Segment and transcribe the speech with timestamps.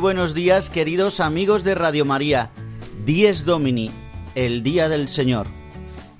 [0.00, 2.50] Buenos días queridos amigos de Radio María.
[3.04, 3.90] Dies Domini,
[4.34, 5.46] el día del Señor.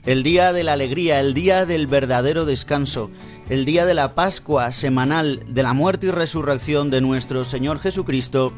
[0.05, 3.11] El día de la alegría, el día del verdadero descanso,
[3.48, 8.53] el día de la Pascua semanal de la muerte y resurrección de nuestro Señor Jesucristo,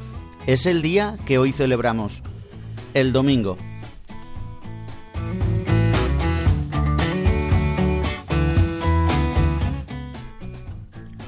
[0.49, 2.21] es el día que hoy celebramos,
[2.93, 3.57] el domingo.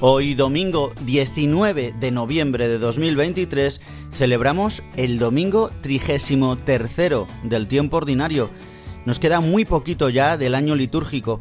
[0.07, 3.81] Hoy domingo 19 de noviembre de 2023
[4.13, 8.51] celebramos el domingo trigésimo tercero del tiempo ordinario.
[9.07, 11.41] Nos queda muy poquito ya del año litúrgico.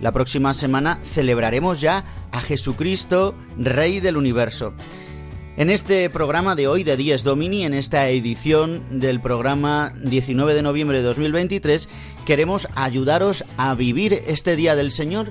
[0.00, 4.72] La próxima semana celebraremos ya a Jesucristo, Rey del Universo.
[5.58, 10.62] En este programa de hoy de Dies Domini, en esta edición del programa 19 de
[10.62, 11.88] noviembre de 2023,
[12.24, 15.30] queremos ayudaros a vivir este Día del Señor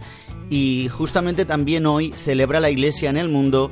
[0.49, 3.71] y justamente también hoy celebra la Iglesia en el mundo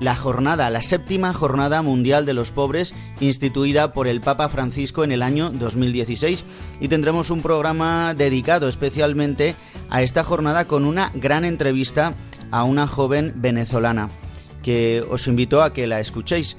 [0.00, 5.12] la jornada, la séptima jornada mundial de los pobres, instituida por el Papa Francisco en
[5.12, 6.44] el año 2016.
[6.80, 9.54] Y tendremos un programa dedicado especialmente
[9.88, 12.14] a esta jornada con una gran entrevista
[12.50, 14.10] a una joven venezolana,
[14.62, 16.56] que os invito a que la escuchéis.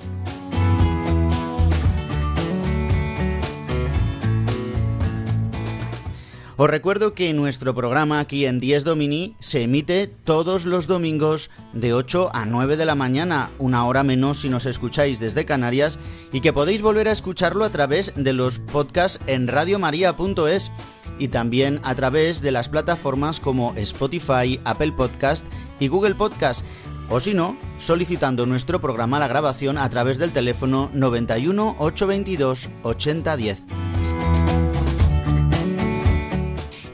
[6.60, 11.94] Os recuerdo que nuestro programa aquí en 10 Domini se emite todos los domingos de
[11.94, 16.00] 8 a 9 de la mañana, una hora menos si nos escucháis desde Canarias,
[16.32, 20.72] y que podéis volver a escucharlo a través de los podcasts en radiomaria.es
[21.20, 25.46] y también a través de las plataformas como Spotify, Apple Podcast
[25.80, 26.66] y Google Podcast.
[27.12, 33.97] O si no, solicitando nuestro programa la grabación a través del teléfono 91 822 8010.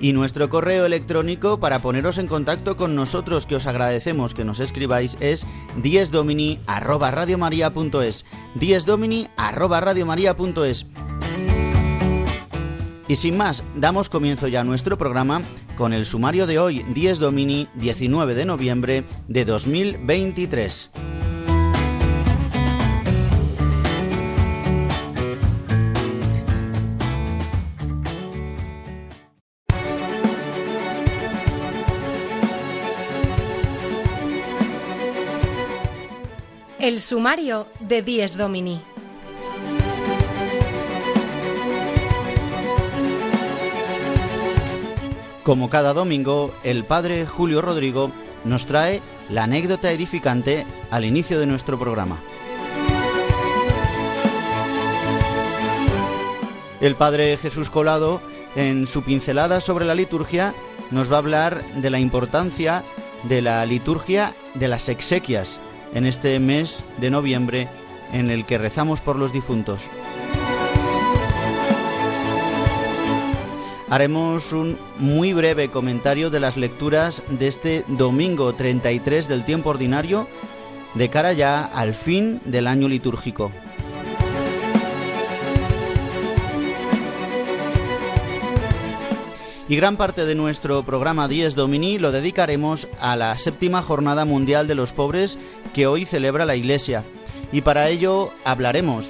[0.03, 4.59] Y nuestro correo electrónico para poneros en contacto con nosotros, que os agradecemos que nos
[4.59, 5.47] escribáis, es
[5.81, 8.25] diesdomini@radiomaria.es.
[8.55, 10.85] diesdomini@radiomaria.es.
[13.07, 15.41] Y sin más, damos comienzo ya a nuestro programa
[15.77, 20.89] con el sumario de hoy, 10 Domini, 19 de noviembre de 2023.
[36.83, 38.81] El sumario de Dies Domini.
[45.43, 48.11] Como cada domingo, el padre Julio Rodrigo
[48.43, 52.19] nos trae la anécdota edificante al inicio de nuestro programa.
[56.81, 58.21] El padre Jesús Colado,
[58.57, 60.53] en su pincelada sobre la liturgia,
[60.91, 62.83] nos va a hablar de la importancia
[63.23, 65.61] de la liturgia de las exequias
[65.93, 67.67] en este mes de noviembre
[68.11, 69.81] en el que rezamos por los difuntos.
[73.89, 80.27] Haremos un muy breve comentario de las lecturas de este domingo 33 del tiempo ordinario
[80.95, 83.51] de cara ya al fin del año litúrgico.
[89.69, 94.67] Y gran parte de nuestro programa Dies Domini lo dedicaremos a la séptima Jornada Mundial
[94.67, 95.39] de los Pobres
[95.73, 97.03] que hoy celebra la Iglesia.
[97.51, 99.05] Y para ello hablaremos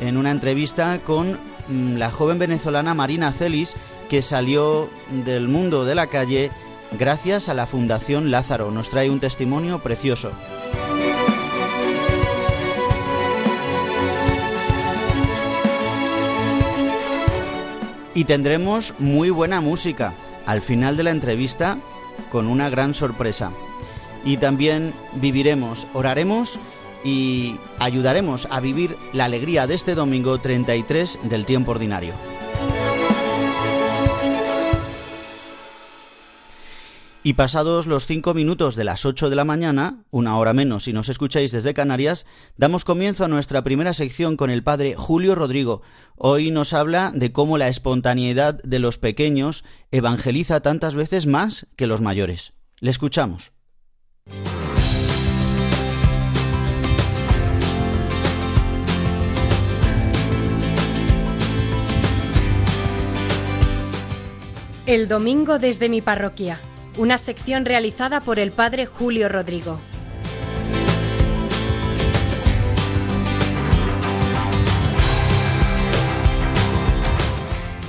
[0.00, 1.38] en una entrevista con
[1.68, 3.76] mm, la joven venezolana Marina Celis,
[4.08, 4.88] que salió
[5.24, 6.50] del mundo de la calle
[6.92, 8.70] gracias a la Fundación Lázaro.
[8.70, 10.30] Nos trae un testimonio precioso.
[18.14, 20.12] Y tendremos muy buena música
[20.44, 21.78] al final de la entrevista
[22.30, 23.52] con una gran sorpresa.
[24.24, 26.58] Y también viviremos, oraremos
[27.04, 32.14] y ayudaremos a vivir la alegría de este domingo 33 del tiempo ordinario.
[37.28, 40.94] Y pasados los cinco minutos de las ocho de la mañana, una hora menos si
[40.94, 42.24] nos escucháis desde Canarias,
[42.56, 45.82] damos comienzo a nuestra primera sección con el padre Julio Rodrigo.
[46.16, 51.86] Hoy nos habla de cómo la espontaneidad de los pequeños evangeliza tantas veces más que
[51.86, 52.54] los mayores.
[52.80, 53.52] Le escuchamos.
[64.88, 66.58] El domingo desde mi parroquia,
[66.96, 69.78] una sección realizada por el padre Julio Rodrigo.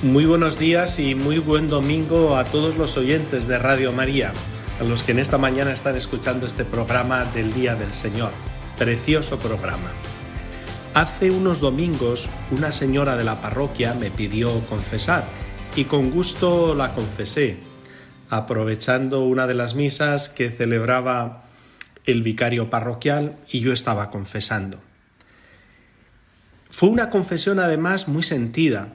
[0.03, 4.33] Muy buenos días y muy buen domingo a todos los oyentes de Radio María,
[4.81, 8.31] a los que en esta mañana están escuchando este programa del Día del Señor.
[8.77, 9.89] Precioso programa.
[10.93, 15.23] Hace unos domingos una señora de la parroquia me pidió confesar
[15.79, 17.55] y con gusto la confesé,
[18.29, 21.45] aprovechando una de las misas que celebraba
[22.05, 24.81] el vicario parroquial y yo estaba confesando.
[26.69, 28.89] Fue una confesión además muy sentida,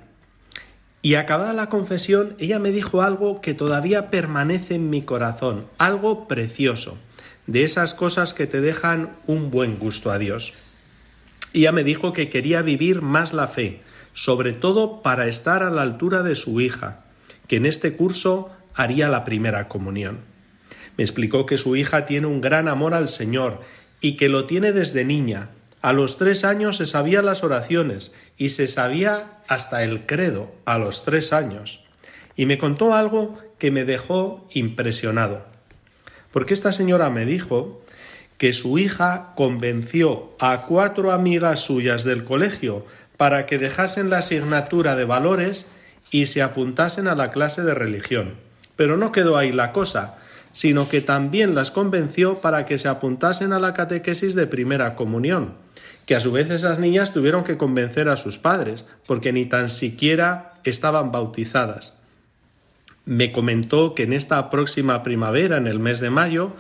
[1.01, 6.29] y acabada la confesión, ella me dijo algo que todavía permanece en mi corazón, algo
[6.29, 6.99] precioso,
[7.47, 10.53] de esas cosas que te dejan un buen gusto a Dios.
[11.55, 13.81] Ella me dijo que quería vivir más la fe,
[14.15, 17.05] sobre todo para estar a la altura de su hija,
[17.47, 20.21] que en este curso haría la primera comunión.
[20.97, 23.61] Me explicó que su hija tiene un gran amor al Señor
[24.01, 25.51] y que lo tiene desde niña.
[25.83, 30.79] A los tres años se sabía las oraciones y se sabía hasta el credo a
[30.79, 31.81] los tres años.
[32.37, 35.45] Y me contó algo que me dejó impresionado.
[36.33, 37.83] Porque esta señora me dijo
[38.39, 42.85] que su hija convenció a cuatro amigas suyas del colegio
[43.17, 45.67] para que dejasen la asignatura de valores
[46.11, 48.35] y se apuntasen a la clase de religión.
[48.77, 50.17] Pero no quedó ahí la cosa,
[50.53, 55.55] sino que también las convenció para que se apuntasen a la catequesis de primera comunión,
[56.07, 59.69] que a su vez esas niñas tuvieron que convencer a sus padres, porque ni tan
[59.69, 61.99] siquiera estaban bautizadas.
[63.05, 66.53] Me comentó que en esta próxima primavera, en el mes de mayo,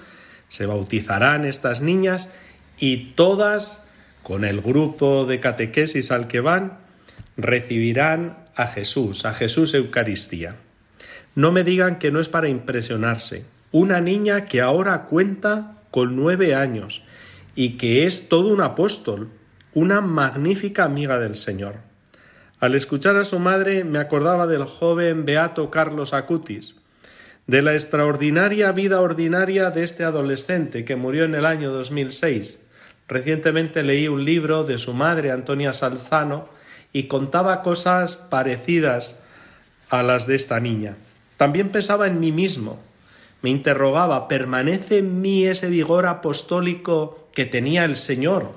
[0.48, 2.30] se bautizarán estas niñas
[2.78, 3.88] y todas
[4.24, 6.78] con el grupo de catequesis al que van,
[7.36, 10.56] recibirán a Jesús, a Jesús Eucaristía.
[11.34, 13.44] No me digan que no es para impresionarse.
[13.70, 17.04] Una niña que ahora cuenta con nueve años
[17.54, 19.28] y que es todo un apóstol,
[19.74, 21.74] una magnífica amiga del Señor.
[22.60, 26.76] Al escuchar a su madre me acordaba del joven beato Carlos Acutis,
[27.46, 32.60] de la extraordinaria vida ordinaria de este adolescente que murió en el año 2006
[33.08, 36.48] Recientemente leí un libro de su madre, Antonia Salzano,
[36.92, 39.16] y contaba cosas parecidas
[39.90, 40.96] a las de esta niña.
[41.36, 42.78] También pensaba en mí mismo.
[43.42, 48.52] Me interrogaba, ¿permanece en mí ese vigor apostólico que tenía el Señor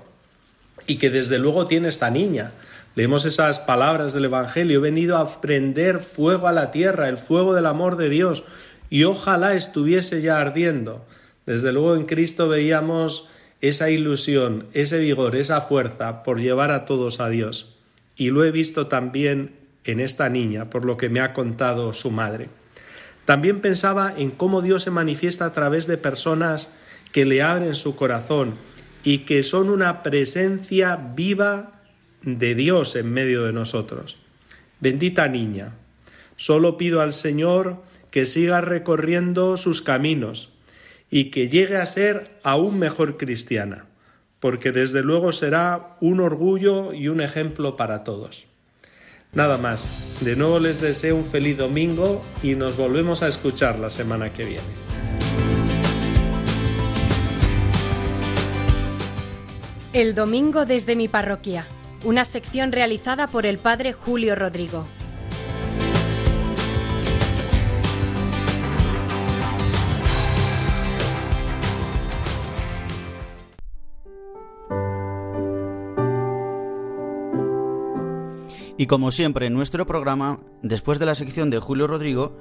[0.85, 2.51] y que desde luego tiene esta niña?
[2.95, 7.53] Leemos esas palabras del Evangelio, he venido a prender fuego a la tierra, el fuego
[7.53, 8.43] del amor de Dios,
[8.89, 11.05] y ojalá estuviese ya ardiendo.
[11.45, 13.29] Desde luego en Cristo veíamos
[13.61, 17.75] esa ilusión, ese vigor, esa fuerza por llevar a todos a Dios.
[18.15, 22.11] Y lo he visto también en esta niña, por lo que me ha contado su
[22.11, 22.49] madre.
[23.25, 26.73] También pensaba en cómo Dios se manifiesta a través de personas
[27.11, 28.55] que le abren su corazón
[29.03, 31.81] y que son una presencia viva
[32.21, 34.17] de Dios en medio de nosotros.
[34.79, 35.73] Bendita niña,
[36.35, 40.49] solo pido al Señor que siga recorriendo sus caminos,
[41.09, 43.85] y que llegue a ser aún mejor cristiana,
[44.39, 48.45] porque desde luego será un orgullo y un ejemplo para todos.
[49.33, 53.89] Nada más, de nuevo les deseo un feliz domingo y nos volvemos a escuchar la
[53.89, 54.87] semana que viene.
[59.93, 61.65] El domingo desde mi parroquia,
[62.05, 64.85] una sección realizada por el padre Julio Rodrigo.
[78.77, 82.37] Y como siempre en nuestro programa, después de la sección de Julio Rodrigo,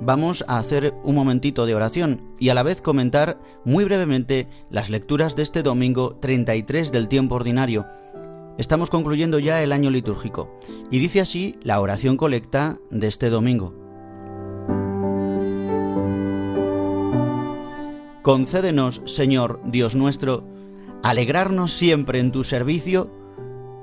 [0.00, 4.90] vamos a hacer un momentito de oración y a la vez comentar muy brevemente las
[4.90, 7.86] lecturas de este domingo 33 del tiempo ordinario.
[8.58, 10.58] Estamos concluyendo ya el año litúrgico
[10.90, 13.74] y dice así la oración colecta de este domingo.
[18.22, 20.44] Concédenos, Señor Dios nuestro,
[21.02, 23.08] alegrarnos siempre en tu servicio,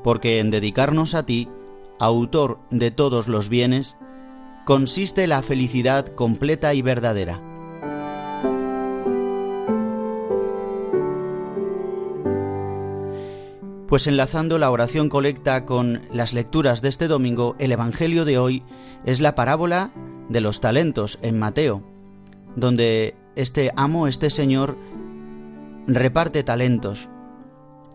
[0.03, 1.49] porque en dedicarnos a ti
[1.99, 3.97] autor de todos los bienes,
[4.65, 7.41] consiste la felicidad completa y verdadera.
[13.87, 18.63] Pues enlazando la oración colecta con las lecturas de este domingo, el Evangelio de hoy
[19.05, 19.91] es la parábola
[20.27, 21.81] de los talentos en Mateo,
[22.57, 24.75] donde este amo, este señor,
[25.87, 27.07] reparte talentos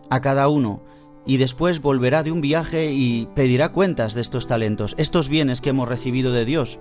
[0.09, 0.81] a cada uno
[1.25, 5.69] y después volverá de un viaje y pedirá cuentas de estos talentos, estos bienes que
[5.69, 6.79] hemos recibido de Dios.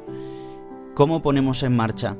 [0.94, 2.16] ¿Cómo ponemos en marcha?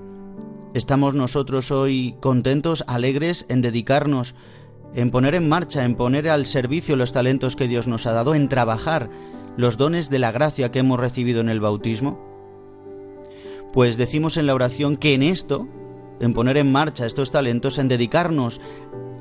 [0.75, 4.35] ¿Estamos nosotros hoy contentos, alegres en dedicarnos
[4.95, 8.35] en poner en marcha, en poner al servicio los talentos que Dios nos ha dado,
[8.35, 9.09] en trabajar
[9.57, 12.21] los dones de la gracia que hemos recibido en el bautismo?
[13.73, 15.67] Pues decimos en la oración que en esto,
[16.21, 18.61] en poner en marcha estos talentos, en dedicarnos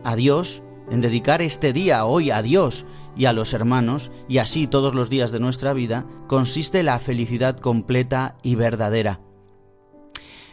[0.03, 4.67] a Dios, en dedicar este día hoy a Dios y a los hermanos, y así
[4.67, 9.21] todos los días de nuestra vida, consiste la felicidad completa y verdadera.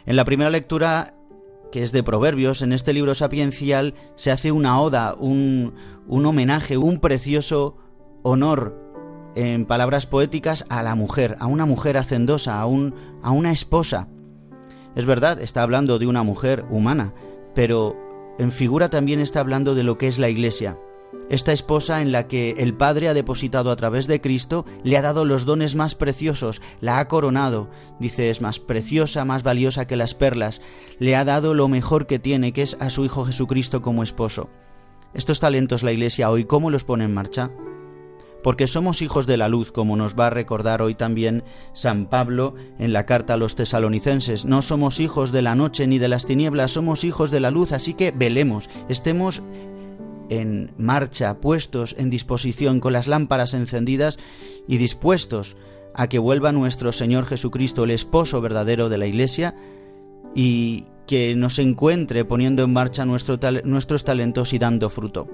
[0.05, 1.13] En la primera lectura
[1.71, 5.75] que es de Proverbios, en este libro sapiencial se hace una oda, un,
[6.07, 7.77] un homenaje, un precioso
[8.23, 8.75] honor
[9.35, 14.07] en palabras poéticas a la mujer, a una mujer hacendosa, a, a una esposa.
[14.95, 17.13] Es verdad, está hablando de una mujer humana,
[17.53, 17.95] pero
[18.39, 20.77] en figura también está hablando de lo que es la Iglesia,
[21.29, 25.01] esta esposa en la que el Padre ha depositado a través de Cristo, le ha
[25.03, 27.69] dado los dones más preciosos, la ha coronado,
[27.99, 30.59] dice es más preciosa, más valiosa que las perlas,
[30.97, 34.49] le ha dado lo mejor que tiene, que es a su Hijo Jesucristo como esposo.
[35.13, 37.51] Estos talentos la Iglesia hoy, ¿cómo los pone en marcha?
[38.43, 41.43] Porque somos hijos de la luz, como nos va a recordar hoy también
[41.73, 44.45] San Pablo en la carta a los tesalonicenses.
[44.45, 47.71] No somos hijos de la noche ni de las tinieblas, somos hijos de la luz,
[47.71, 49.41] así que velemos, estemos
[50.29, 54.19] en marcha, puestos en disposición con las lámparas encendidas
[54.67, 55.57] y dispuestos
[55.93, 59.55] a que vuelva nuestro Señor Jesucristo, el esposo verdadero de la Iglesia,
[60.35, 65.27] y que nos encuentre poniendo en marcha nuestros talentos y dando fruto.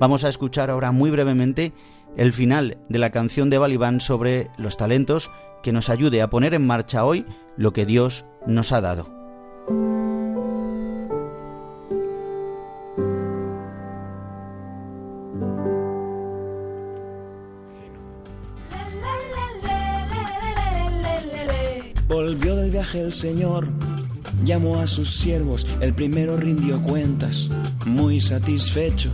[0.00, 1.74] Vamos a escuchar ahora muy brevemente
[2.16, 5.30] el final de la canción de Balibán sobre los talentos
[5.62, 9.14] que nos ayude a poner en marcha hoy lo que Dios nos ha dado.
[22.08, 23.66] Volvió del viaje el Señor,
[24.44, 27.50] llamó a sus siervos, el primero rindió cuentas,
[27.84, 29.10] muy satisfecho.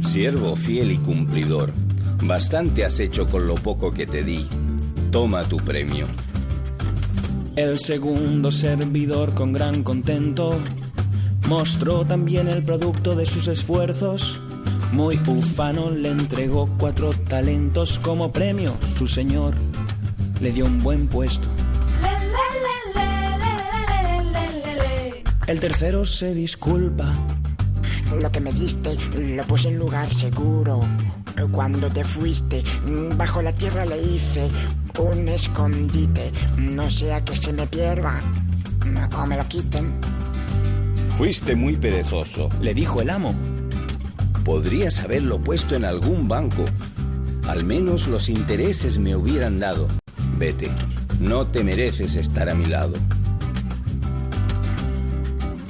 [0.00, 1.72] Siervo fiel y cumplidor,
[2.22, 4.46] bastante has hecho con lo poco que te di.
[5.10, 6.06] Toma tu premio.
[7.56, 10.58] El segundo servidor con gran contento
[11.48, 14.40] mostró también el producto de sus esfuerzos.
[14.92, 18.74] Muy ufano le entregó cuatro talentos como premio.
[18.96, 19.54] Su señor
[20.40, 21.48] le dio un buen puesto.
[25.46, 27.12] El tercero se disculpa.
[28.18, 30.80] Lo que me diste lo puse en lugar seguro.
[31.50, 32.62] Cuando te fuiste,
[33.16, 34.48] bajo la tierra le hice
[34.98, 36.32] un escondite.
[36.58, 38.20] No sea que se me pierda
[39.16, 39.94] o me lo quiten.
[41.16, 43.34] Fuiste muy perezoso, le dijo el amo.
[44.44, 46.64] Podrías haberlo puesto en algún banco.
[47.48, 49.88] Al menos los intereses me hubieran dado.
[50.38, 50.70] Vete,
[51.20, 52.94] no te mereces estar a mi lado.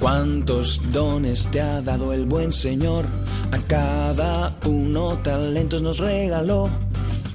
[0.00, 3.06] Cuántos dones te ha dado el buen Señor,
[3.54, 6.68] a cada uno talentos nos regaló.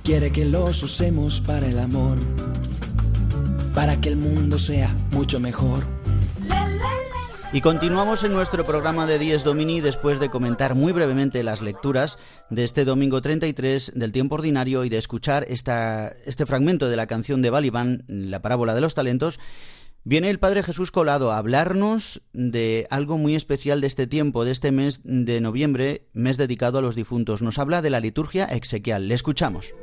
[0.04, 2.18] Quiere que los usemos para el amor,
[3.74, 5.86] para que el mundo sea mucho mejor.
[7.54, 12.18] Y continuamos en nuestro programa de Dies Domini después de comentar muy brevemente las lecturas
[12.50, 17.08] de este domingo 33 del tiempo ordinario y de escuchar esta, este fragmento de la
[17.08, 19.40] canción de Balibán, la parábola de los talentos.
[20.04, 24.52] Viene el Padre Jesús Colado a hablarnos de algo muy especial de este tiempo, de
[24.52, 27.42] este mes de noviembre, mes dedicado a los difuntos.
[27.42, 29.08] Nos habla de la liturgia exequial.
[29.08, 29.74] Le escuchamos.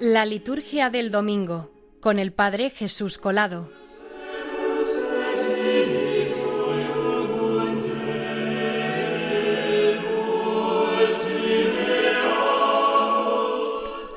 [0.00, 3.75] La liturgia del domingo con el Padre Jesús Colado.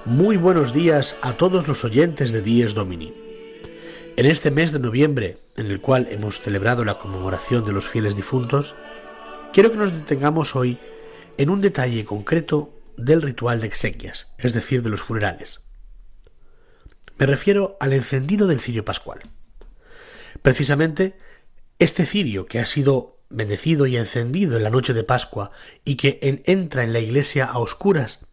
[0.10, 3.14] Muy buenos días a todos los oyentes de Dies Domini.
[4.18, 8.16] En este mes de noviembre, en el cual hemos celebrado la conmemoración de los fieles
[8.16, 8.74] difuntos,
[9.54, 10.80] quiero que nos detengamos hoy
[11.38, 15.60] en un detalle concreto del ritual de exequias, es decir, de los funerales.
[17.20, 19.20] Me refiero al encendido del cirio pascual.
[20.42, 21.20] Precisamente,
[21.78, 25.52] este cirio que ha sido bendecido y encendido en la noche de Pascua
[25.86, 28.26] y que entra en la iglesia a oscuras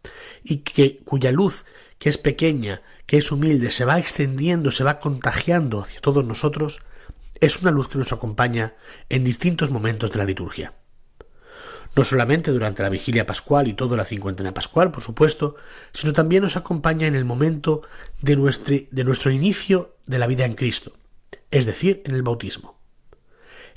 [0.43, 1.65] y que cuya luz,
[1.99, 6.79] que es pequeña, que es humilde, se va extendiendo, se va contagiando hacia todos nosotros,
[7.39, 8.75] es una luz que nos acompaña
[9.09, 10.73] en distintos momentos de la liturgia.
[11.95, 15.55] No solamente durante la vigilia pascual y toda la cincuentena pascual, por supuesto,
[15.93, 17.81] sino también nos acompaña en el momento
[18.21, 20.93] de nuestro, de nuestro inicio de la vida en Cristo,
[21.49, 22.76] es decir, en el bautismo.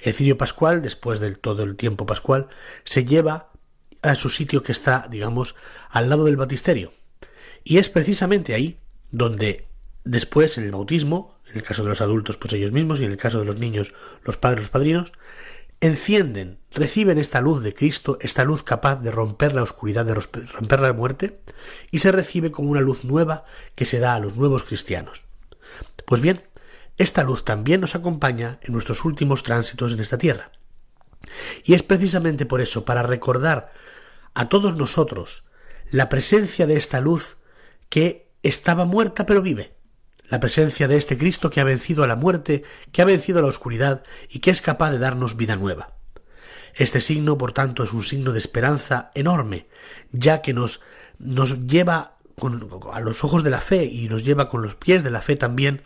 [0.03, 2.49] El cirio pascual, después del todo el tiempo pascual,
[2.85, 3.51] se lleva
[4.03, 5.55] a su sitio que está, digamos,
[5.91, 6.93] al lado del batisterio.
[7.65, 8.79] Y es precisamente ahí
[9.11, 9.69] donde
[10.05, 13.11] después en el bautismo, en el caso de los adultos, pues ellos mismos, y en
[13.11, 13.93] el caso de los niños,
[14.25, 15.13] los padres, los padrinos,
[15.81, 20.81] encienden, reciben esta luz de Cristo, esta luz capaz de romper la oscuridad, de romper
[20.81, 21.41] la muerte,
[21.91, 25.25] y se recibe como una luz nueva que se da a los nuevos cristianos.
[26.05, 26.43] Pues bien,
[27.01, 30.53] esta luz también nos acompaña en nuestros últimos tránsitos en esta tierra.
[31.65, 33.73] Y es precisamente por eso, para recordar
[34.35, 35.45] a todos nosotros
[35.91, 37.39] la presencia de esta luz
[37.89, 39.73] que estaba muerta pero vive,
[40.29, 43.43] la presencia de este Cristo que ha vencido a la muerte, que ha vencido a
[43.43, 45.95] la oscuridad y que es capaz de darnos vida nueva.
[46.75, 49.69] Este signo, por tanto, es un signo de esperanza enorme,
[50.13, 50.81] ya que nos,
[51.19, 52.19] nos lleva
[52.93, 55.37] a los ojos de la fe y nos lleva con los pies de la fe
[55.37, 55.83] también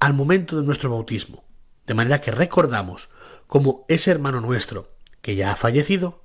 [0.00, 1.44] al momento de nuestro bautismo,
[1.86, 3.08] de manera que recordamos
[3.46, 6.24] cómo ese hermano nuestro, que ya ha fallecido,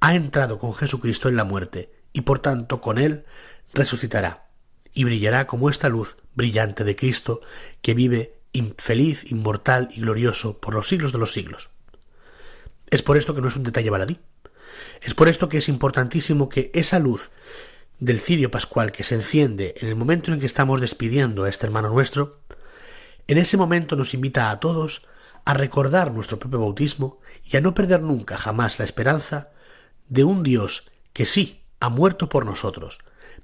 [0.00, 3.24] ha entrado con Jesucristo en la muerte y por tanto con él
[3.72, 4.48] resucitará
[4.92, 7.40] y brillará como esta luz brillante de Cristo
[7.82, 11.70] que vive infeliz, inmortal y glorioso por los siglos de los siglos.
[12.90, 14.18] Es por esto que no es un detalle baladí.
[15.02, 17.30] Es por esto que es importantísimo que esa luz
[17.98, 21.66] del cirio pascual que se enciende en el momento en que estamos despidiendo a este
[21.66, 22.40] hermano nuestro,
[23.28, 25.06] en ese momento nos invita a todos
[25.44, 29.50] a recordar nuestro propio bautismo y a no perder nunca jamás la esperanza
[30.08, 32.98] de un Dios que sí ha muerto por nosotros,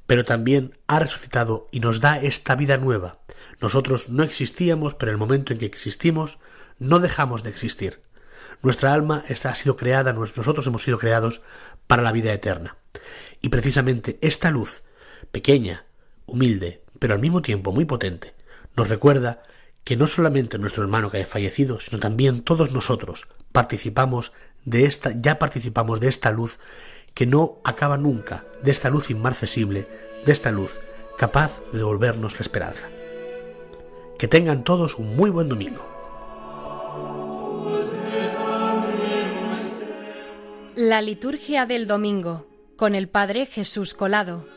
[0.06, 3.18] pero también ha resucitado y nos da esta vida nueva.
[3.60, 6.38] Nosotros no existíamos, pero en el momento en que existimos,
[6.78, 8.02] no dejamos de existir.
[8.62, 11.42] Nuestra alma ha sido creada, nosotros hemos sido creados
[11.86, 12.76] para la vida eterna.
[13.40, 14.82] Y precisamente esta luz,
[15.30, 15.84] pequeña,
[16.26, 18.34] humilde, pero al mismo tiempo muy potente,
[18.76, 19.42] nos recuerda
[19.84, 24.32] que no solamente nuestro hermano que ha fallecido, sino también todos nosotros participamos
[24.64, 26.58] de esta, ya participamos de esta luz
[27.14, 29.88] que no acaba nunca, de esta luz inmarcesible,
[30.24, 30.80] de esta luz
[31.18, 32.88] capaz de devolvernos la esperanza.
[34.18, 35.86] Que tengan todos un muy buen domingo.
[40.74, 44.51] La liturgia del domingo con el Padre Jesús Colado.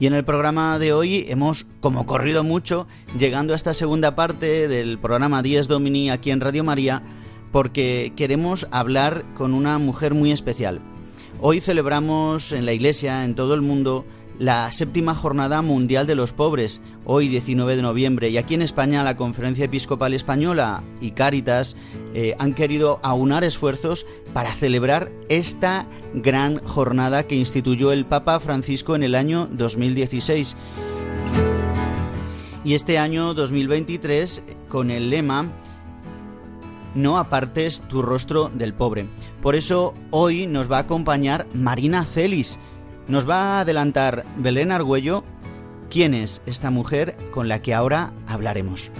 [0.00, 2.86] Y en el programa de hoy hemos como corrido mucho,
[3.18, 7.02] llegando a esta segunda parte del programa 10 Domini aquí en Radio María,
[7.52, 10.80] porque queremos hablar con una mujer muy especial.
[11.42, 14.06] Hoy celebramos en la iglesia, en todo el mundo,
[14.40, 19.04] la séptima jornada mundial de los pobres, hoy 19 de noviembre, y aquí en España
[19.04, 21.76] la Conferencia Episcopal Española y Cáritas
[22.14, 28.96] eh, han querido aunar esfuerzos para celebrar esta gran jornada que instituyó el Papa Francisco
[28.96, 30.56] en el año 2016.
[32.64, 35.48] Y este año 2023 con el lema
[36.94, 39.04] No apartes tu rostro del pobre.
[39.42, 42.58] Por eso hoy nos va a acompañar Marina Celis,
[43.10, 45.24] nos va a adelantar Belén Argüello
[45.90, 48.92] quién es esta mujer con la que ahora hablaremos.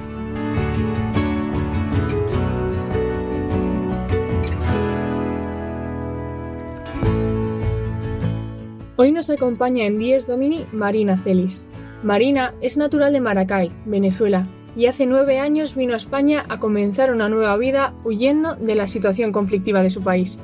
[8.97, 11.65] Hoy nos acompaña en Dies Domini Marina Celis.
[12.03, 14.47] Marina es natural de Maracay, Venezuela,
[14.77, 18.87] y hace nueve años vino a España a comenzar una nueva vida huyendo de la
[18.89, 20.39] situación conflictiva de su país.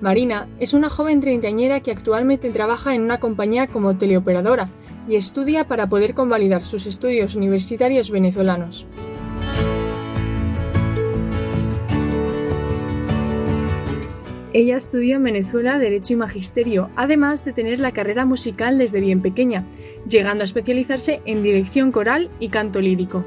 [0.00, 4.68] Marina es una joven treintañera que actualmente trabaja en una compañía como teleoperadora
[5.08, 8.86] y estudia para poder convalidar sus estudios universitarios venezolanos.
[14.52, 19.20] Ella estudió en Venezuela Derecho y Magisterio, además de tener la carrera musical desde bien
[19.20, 19.64] pequeña,
[20.08, 23.24] llegando a especializarse en dirección coral y canto lírico.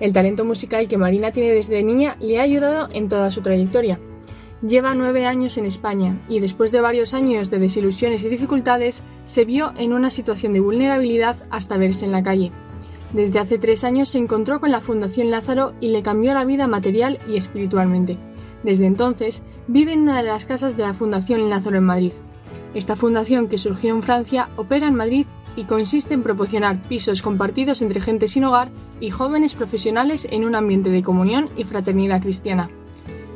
[0.00, 3.98] El talento musical que Marina tiene desde niña le ha ayudado en toda su trayectoria.
[4.62, 9.44] Lleva nueve años en España y después de varios años de desilusiones y dificultades, se
[9.44, 12.50] vio en una situación de vulnerabilidad hasta verse en la calle.
[13.12, 16.66] Desde hace tres años se encontró con la Fundación Lázaro y le cambió la vida
[16.66, 18.18] material y espiritualmente.
[18.62, 22.12] Desde entonces vive en una de las casas de la Fundación Lázaro en Madrid.
[22.74, 25.26] Esta fundación, que surgió en Francia, opera en Madrid
[25.58, 30.54] y consiste en proporcionar pisos compartidos entre gente sin hogar y jóvenes profesionales en un
[30.54, 32.70] ambiente de comunión y fraternidad cristiana.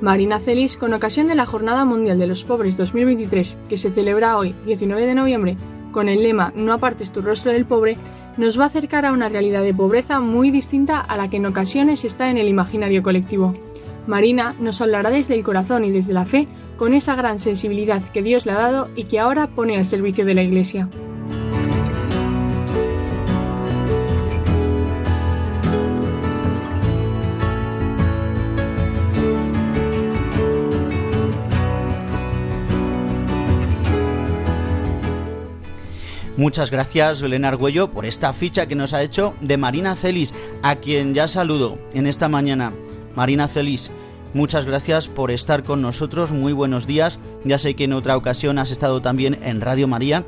[0.00, 4.38] Marina Celis, con ocasión de la Jornada Mundial de los Pobres 2023, que se celebra
[4.38, 5.56] hoy, 19 de noviembre,
[5.90, 7.96] con el lema No apartes tu rostro del pobre,
[8.36, 11.46] nos va a acercar a una realidad de pobreza muy distinta a la que en
[11.46, 13.54] ocasiones está en el imaginario colectivo.
[14.06, 18.22] Marina nos hablará desde el corazón y desde la fe, con esa gran sensibilidad que
[18.22, 20.88] Dios le ha dado y que ahora pone al servicio de la Iglesia.
[36.36, 40.76] Muchas gracias, Belén Argüello, por esta ficha que nos ha hecho de Marina Celis, a
[40.76, 42.72] quien ya saludo en esta mañana.
[43.14, 43.90] Marina Celis,
[44.32, 46.32] muchas gracias por estar con nosotros.
[46.32, 47.18] Muy buenos días.
[47.44, 50.24] Ya sé que en otra ocasión has estado también en Radio María.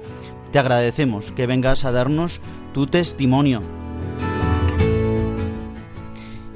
[0.53, 2.43] Te agradecemos que vengas a darnos
[2.75, 3.62] tu testimonio.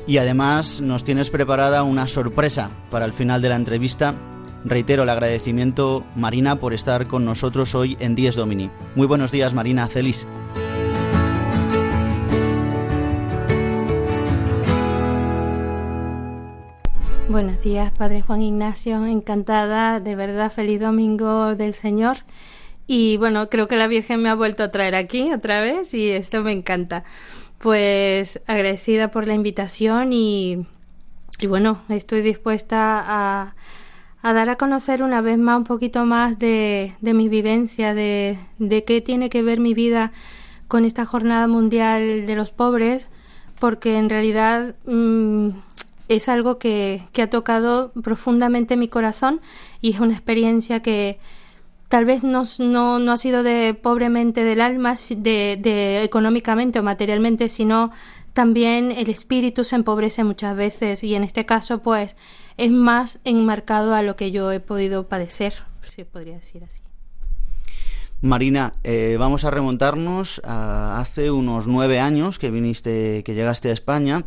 [0.06, 4.14] Y además nos tienes preparada una sorpresa para el final de la entrevista
[4.64, 8.70] Reitero el agradecimiento, Marina, por estar con nosotros hoy en Dies Domini.
[8.96, 10.26] Muy buenos días, Marina Celis.
[17.28, 19.06] Buenos días, Padre Juan Ignacio.
[19.06, 22.18] Encantada, de verdad, feliz domingo del Señor.
[22.88, 26.10] Y bueno, creo que la Virgen me ha vuelto a traer aquí otra vez y
[26.10, 27.04] esto me encanta.
[27.58, 30.66] Pues agradecida por la invitación y,
[31.38, 33.54] y bueno, estoy dispuesta a
[34.22, 38.38] a dar a conocer una vez más un poquito más de, de mi vivencia, de,
[38.58, 40.12] de qué tiene que ver mi vida
[40.66, 43.08] con esta jornada mundial de los pobres,
[43.58, 45.50] porque en realidad mm,
[46.08, 49.40] es algo que, que, ha tocado profundamente mi corazón
[49.80, 51.18] y es una experiencia que
[51.88, 56.82] tal vez no, no, no ha sido de pobremente del alma, de, de económicamente o
[56.82, 57.90] materialmente, sino
[58.32, 62.14] también el espíritu se empobrece muchas veces y en este caso pues
[62.58, 66.82] es más enmarcado a lo que yo he podido padecer, si podría decir así.
[68.20, 73.72] Marina, eh, vamos a remontarnos a hace unos nueve años que viniste, que llegaste a
[73.72, 74.24] España.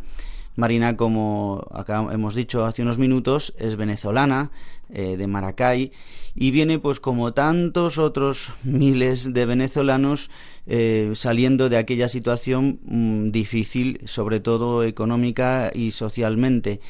[0.56, 1.66] Marina, como
[2.10, 4.50] hemos dicho hace unos minutos, es venezolana,
[4.92, 5.92] eh, de Maracay,
[6.34, 10.30] y viene, pues como tantos otros miles de venezolanos,
[10.66, 16.80] eh, saliendo de aquella situación mm, difícil, sobre todo económica y socialmente.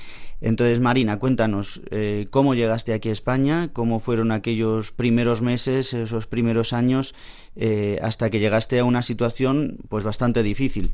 [0.41, 3.71] Entonces, Marina, cuéntanos, eh, ¿cómo llegaste aquí a España?
[3.73, 7.15] ¿Cómo fueron aquellos primeros meses, esos primeros años,
[7.57, 10.93] eh, hasta que llegaste a una situación pues bastante difícil?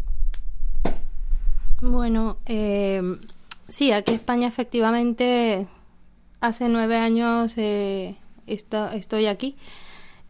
[1.81, 2.39] Bueno,
[3.69, 5.67] sí, aquí España efectivamente
[6.41, 7.55] hace nueve años
[8.47, 9.57] estoy aquí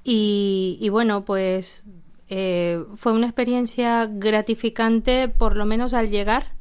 [0.04, 1.84] y, bueno, pues
[2.28, 6.58] fue una experiencia gratificante, por lo menos al llegar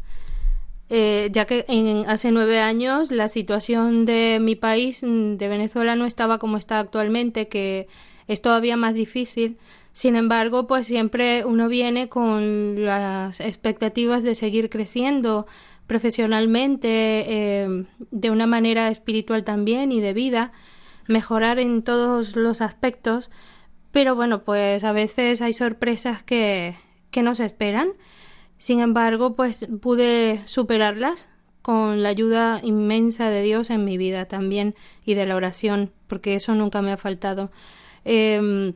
[0.89, 5.95] eh, ya que en, hace nueve años la situación de mi país, mm, de Venezuela,
[5.95, 7.88] no estaba como está actualmente, que
[8.27, 9.57] es todavía más difícil.
[9.91, 15.47] Sin embargo, pues siempre uno viene con las expectativas de seguir creciendo
[15.88, 20.52] profesionalmente, eh, de una manera espiritual también y de vida,
[21.08, 23.32] mejorar en todos los aspectos.
[23.91, 26.76] Pero bueno, pues a veces hay sorpresas que,
[27.10, 27.93] que nos esperan
[28.58, 31.30] sin embargo, pues pude superarlas
[31.62, 36.36] con la ayuda inmensa de Dios en mi vida también y de la oración, porque
[36.36, 37.52] eso nunca me ha faltado.
[38.04, 38.73] Em,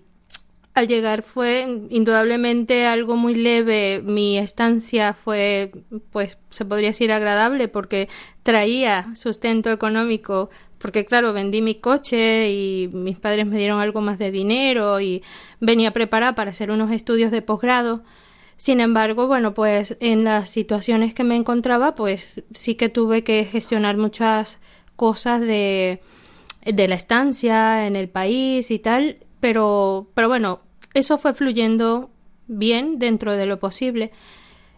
[0.74, 4.02] al llegar fue indudablemente algo muy leve.
[4.04, 5.72] Mi estancia fue,
[6.12, 8.08] pues, se podría decir agradable porque
[8.44, 10.50] traía sustento económico.
[10.78, 15.24] Porque claro, vendí mi coche y mis padres me dieron algo más de dinero y
[15.60, 18.04] venía preparada para hacer unos estudios de posgrado.
[18.58, 23.44] Sin embargo, bueno, pues en las situaciones que me encontraba, pues sí que tuve que
[23.44, 24.60] gestionar muchas
[24.96, 26.02] cosas de,
[26.66, 30.62] de la estancia en el país y tal, pero, pero bueno,
[30.94, 32.10] eso fue fluyendo
[32.48, 34.12] bien dentro de lo posible.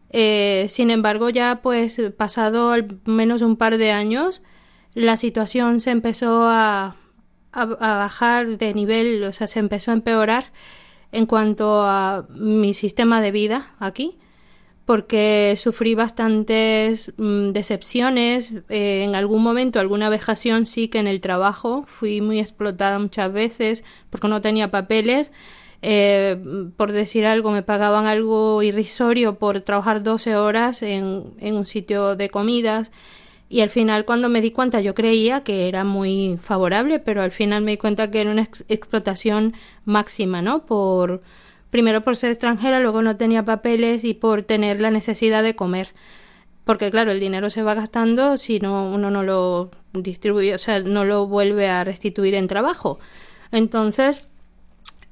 [0.10, 4.41] Eh, sin embargo, ya pues pasado al menos un par de años,
[4.95, 6.95] la situación se empezó a,
[7.52, 10.52] a bajar de nivel, o sea, se empezó a empeorar
[11.12, 14.17] en cuanto a mi sistema de vida aquí,
[14.86, 21.22] porque sufrí bastantes mm, decepciones, eh, en algún momento alguna vejación sí que en el
[21.22, 21.86] trabajo.
[21.88, 25.32] Fui muy explotada muchas veces porque no tenía papeles,
[25.82, 26.38] eh,
[26.78, 32.15] por decir algo, me pagaban algo irrisorio por trabajar 12 horas en, en un sitio
[32.15, 32.91] de comidas.
[33.50, 37.32] Y al final cuando me di cuenta yo creía que era muy favorable, pero al
[37.32, 39.54] final me di cuenta que era una explotación
[39.86, 40.65] máxima, ¿no?
[40.65, 41.22] Por
[41.73, 45.95] primero por ser extranjera, luego no tenía papeles y por tener la necesidad de comer.
[46.65, 50.81] Porque claro, el dinero se va gastando si no uno no lo distribuye, o sea,
[50.81, 52.99] no lo vuelve a restituir en trabajo.
[53.51, 54.29] Entonces,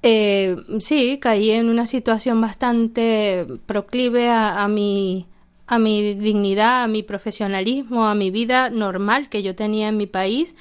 [0.04, 5.26] eh, sí, caí en una situación bastante proclive a, a mi
[5.66, 10.06] a mi dignidad, a mi profesionalismo, a mi vida normal que yo tenía en mi
[10.06, 10.54] país.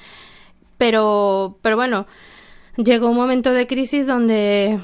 [0.79, 2.07] Pero, pero bueno,
[2.75, 4.79] llegó un momento de crisis donde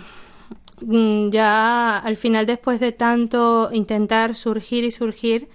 [0.81, 5.47] ya al final, después de tanto intentar surgir y surgir,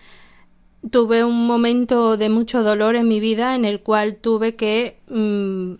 [0.90, 5.74] tuve un momento de mucho dolor en mi vida en el cual tuve que mm,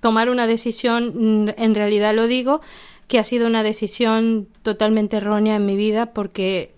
[0.00, 2.60] tomar una decisión, mm, en realidad lo digo,
[3.06, 6.74] que ha sido una decisión totalmente errónea en mi vida porque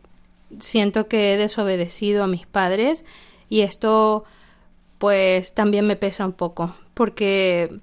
[0.61, 3.05] siento que he desobedecido a mis padres
[3.49, 4.25] y esto
[4.99, 7.81] pues también me pesa un poco porque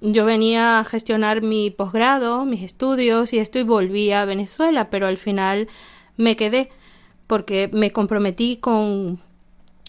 [0.00, 5.06] yo venía a gestionar mi posgrado, mis estudios y esto y volví a Venezuela, pero
[5.06, 5.68] al final
[6.16, 6.70] me quedé
[7.26, 9.20] porque me comprometí con,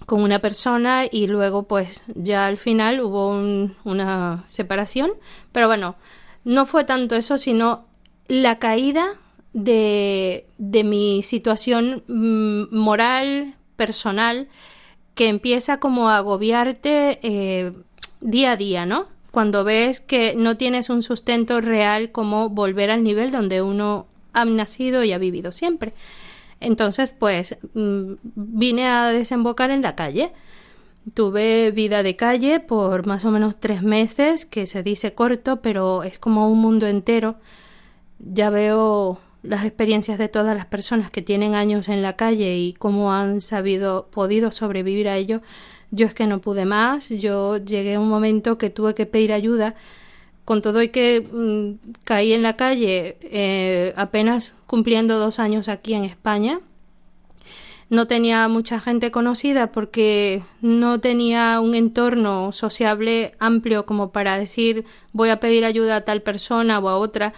[0.06, 3.30] con una persona y luego pues ya al final hubo
[3.84, 5.12] una separación,
[5.52, 5.96] pero bueno,
[6.44, 7.86] no fue tanto eso, sino
[8.28, 9.08] la caída
[9.54, 14.48] de, de mi situación mm, moral, personal,
[15.16, 17.74] que empieza como a agobiarte eh,
[18.22, 19.08] día a día, ¿no?
[19.36, 24.46] Cuando ves que no tienes un sustento real como volver al nivel donde uno ha
[24.46, 25.92] nacido y ha vivido siempre.
[26.62, 30.32] Entonces, pues mm, vine a desembocar en la calle.
[31.14, 36.04] Tuve vida de calle por más o menos tres meses, que se dice corto, pero
[36.04, 37.36] es como un mundo entero.
[38.20, 42.72] Ya veo las experiencias de todas las personas que tienen años en la calle y
[42.72, 45.42] cómo han sabido, podido sobrevivir a ello,
[45.96, 49.32] yo es que no pude más, yo llegué a un momento que tuve que pedir
[49.34, 49.76] ayuda,
[50.46, 55.96] con todo y que mm, caí en la calle eh, apenas cumpliendo dos años aquí
[55.96, 56.60] en España.
[57.90, 64.86] No tenía mucha gente conocida porque no tenía un entorno sociable amplio como para decir
[65.14, 67.34] voy a pedir ayuda a tal persona o a otra.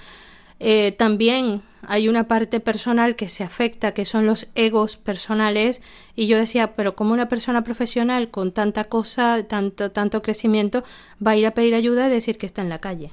[0.60, 5.82] Eh, también hay una parte personal que se afecta, que son los egos personales,
[6.15, 10.84] y yo decía, pero como una persona profesional con tanta cosa, tanto, tanto crecimiento,
[11.26, 13.12] va a ir a pedir ayuda y decir que está en la calle.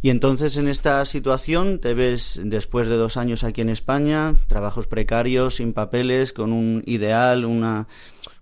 [0.00, 4.86] Y entonces en esta situación te ves después de dos años aquí en España, trabajos
[4.86, 7.88] precarios, sin papeles, con un ideal, una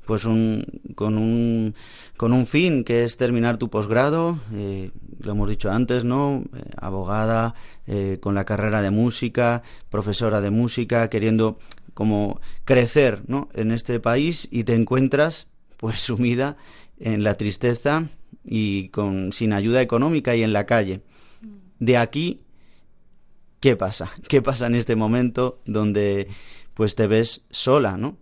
[0.06, 0.64] pues un,
[0.94, 1.74] con un
[2.16, 4.90] con un fin que es terminar tu posgrado, eh,
[5.20, 6.44] lo hemos dicho antes, ¿no?
[6.54, 7.54] Eh, abogada,
[7.86, 11.58] eh, con la carrera de música, profesora de música, queriendo
[11.92, 13.48] como crecer, ¿no?
[13.52, 16.56] En este país y te encuentras pues sumida
[16.98, 18.08] en la tristeza
[18.44, 21.02] y con sin ayuda económica y en la calle.
[21.78, 22.40] De aquí
[23.60, 24.12] ¿qué pasa?
[24.28, 26.28] ¿Qué pasa en este momento donde
[26.74, 28.18] pues te ves sola, ¿no?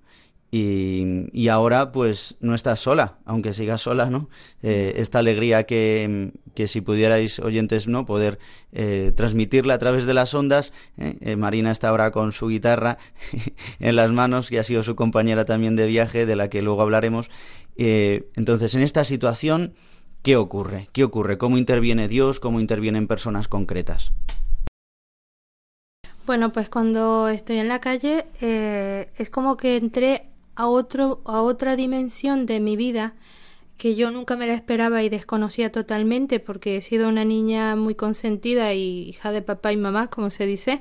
[0.56, 4.28] Y, ahora pues no estás sola, aunque sigas sola, ¿no?
[4.62, 6.30] Eh, esta alegría que,
[6.68, 8.06] si pudierais oyentes, ¿no?
[8.06, 8.38] Poder
[8.70, 10.72] eh, transmitirla a través de las ondas.
[10.96, 11.34] ¿eh?
[11.34, 12.98] Marina está ahora con su guitarra
[13.80, 16.82] en las manos, y ha sido su compañera también de viaje, de la que luego
[16.82, 17.30] hablaremos.
[17.76, 19.74] entonces, en esta situación,
[20.22, 20.88] ¿qué ocurre?
[20.92, 21.36] ¿Qué ocurre?
[21.36, 22.38] ¿Cómo interviene Dios?
[22.38, 24.12] ¿Cómo intervienen personas concretas?
[26.26, 31.76] Bueno, pues cuando estoy en la calle es como que entré a, otro, a otra
[31.76, 33.14] dimensión de mi vida
[33.76, 37.94] que yo nunca me la esperaba y desconocía totalmente porque he sido una niña muy
[37.94, 40.80] consentida y hija de papá y mamá, como se dice.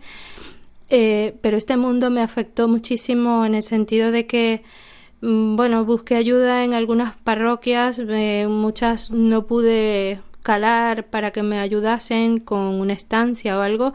[0.90, 4.64] Eh, pero este mundo me afectó muchísimo en el sentido de que,
[5.22, 11.60] mm, bueno, busqué ayuda en algunas parroquias, eh, muchas no pude calar para que me
[11.60, 13.94] ayudasen con una estancia o algo,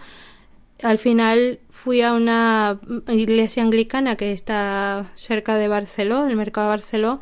[0.82, 6.72] al final fui a una iglesia anglicana que está cerca de Barceló, del mercado de
[6.72, 7.20] Barceló.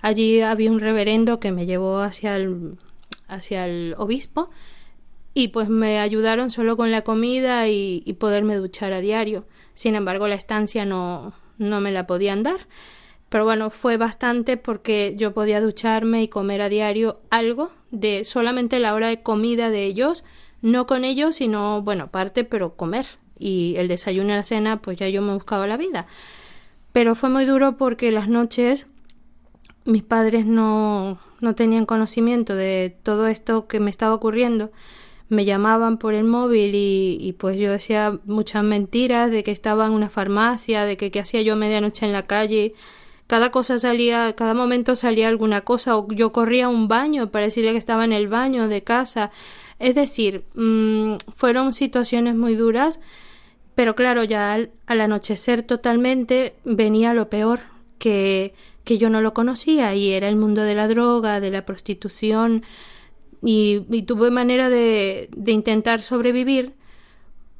[0.00, 2.76] Allí había un reverendo que me llevó hacia el,
[3.28, 4.50] hacia el obispo
[5.34, 9.46] y pues me ayudaron solo con la comida y, y poderme duchar a diario.
[9.74, 12.66] Sin embargo, la estancia no, no me la podían dar.
[13.28, 18.78] Pero bueno, fue bastante porque yo podía ducharme y comer a diario algo de solamente
[18.78, 20.24] la hora de comida de ellos
[20.64, 23.04] no con ellos, sino, bueno, aparte, pero comer.
[23.38, 26.06] Y el desayuno y la cena, pues ya yo me buscaba la vida.
[26.90, 28.86] Pero fue muy duro porque las noches
[29.84, 34.72] mis padres no, no tenían conocimiento de todo esto que me estaba ocurriendo.
[35.28, 39.86] me llamaban por el móvil y, y, pues yo decía muchas mentiras de que estaba
[39.86, 42.74] en una farmacia, de que qué hacía yo medianoche en la calle.
[43.26, 47.46] Cada cosa salía, cada momento salía alguna cosa, o yo corría a un baño para
[47.46, 49.30] decirle que estaba en el baño de casa.
[49.78, 53.00] Es decir, mmm, fueron situaciones muy duras,
[53.74, 57.60] pero claro, ya al, al anochecer totalmente venía lo peor,
[57.98, 61.64] que, que yo no lo conocía y era el mundo de la droga, de la
[61.64, 62.64] prostitución,
[63.42, 66.72] y, y tuve manera de, de, intentar sobrevivir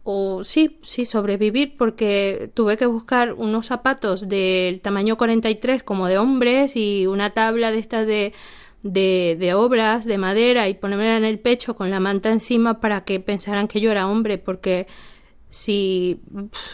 [0.02, 6.18] o sí, sí, sobrevivir porque tuve que buscar unos zapatos del tamaño 43 como de
[6.18, 8.32] hombres y una tabla de estas de,
[8.84, 13.04] de, de obras de madera y ponerme en el pecho con la manta encima para
[13.04, 14.86] que pensaran que yo era hombre porque
[15.50, 16.20] si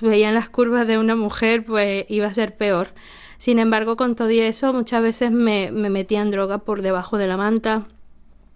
[0.03, 2.93] veían las curvas de una mujer pues iba a ser peor.
[3.39, 7.39] Sin embargo, con todo eso, muchas veces me, me metían droga por debajo de la
[7.39, 7.87] manta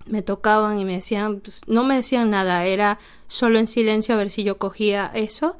[0.06, 4.18] me tocaban y me decían, pues, no me decían nada, era solo en silencio a
[4.18, 5.56] ver si yo cogía eso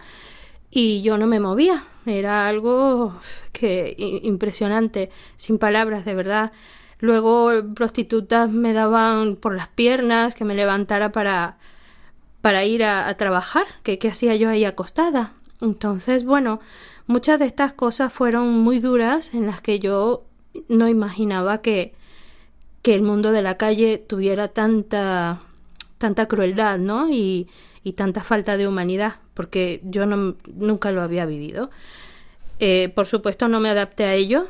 [0.71, 3.15] y yo no me movía, era algo
[3.53, 6.53] que impresionante, sin palabras, de verdad.
[7.05, 11.59] Luego prostitutas me daban por las piernas que me levantara para
[12.41, 15.35] para ir a, trabajar, que qué hacía yo ahí acostada.
[15.61, 16.61] Entonces, bueno,
[17.07, 20.25] muchas de estas cosas fueron muy duras en las que yo
[20.69, 21.93] no imaginaba que,
[22.81, 25.41] que el mundo de la calle tuviera tanta
[25.99, 27.11] tanta crueldad, ¿no?
[27.11, 27.49] Y,
[27.83, 31.71] y tanta falta de humanidad, porque yo no, nunca lo había vivido.
[32.61, 34.47] Eh, por supuesto, no me adapté a ello.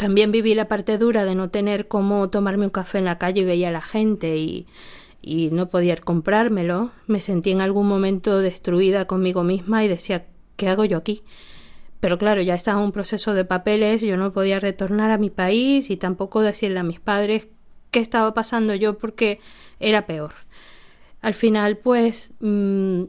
[0.00, 3.42] También viví la parte dura de no tener cómo tomarme un café en la calle
[3.42, 4.66] y veía a la gente y,
[5.20, 6.90] y no podía comprármelo.
[7.06, 10.24] Me sentí en algún momento destruida conmigo misma y decía,
[10.56, 11.22] ¿qué hago yo aquí?
[12.00, 15.90] Pero claro, ya estaba un proceso de papeles, yo no podía retornar a mi país
[15.90, 17.48] y tampoco decirle a mis padres
[17.90, 19.38] qué estaba pasando yo porque
[19.80, 20.32] era peor.
[21.20, 23.02] Al final, pues, mmm,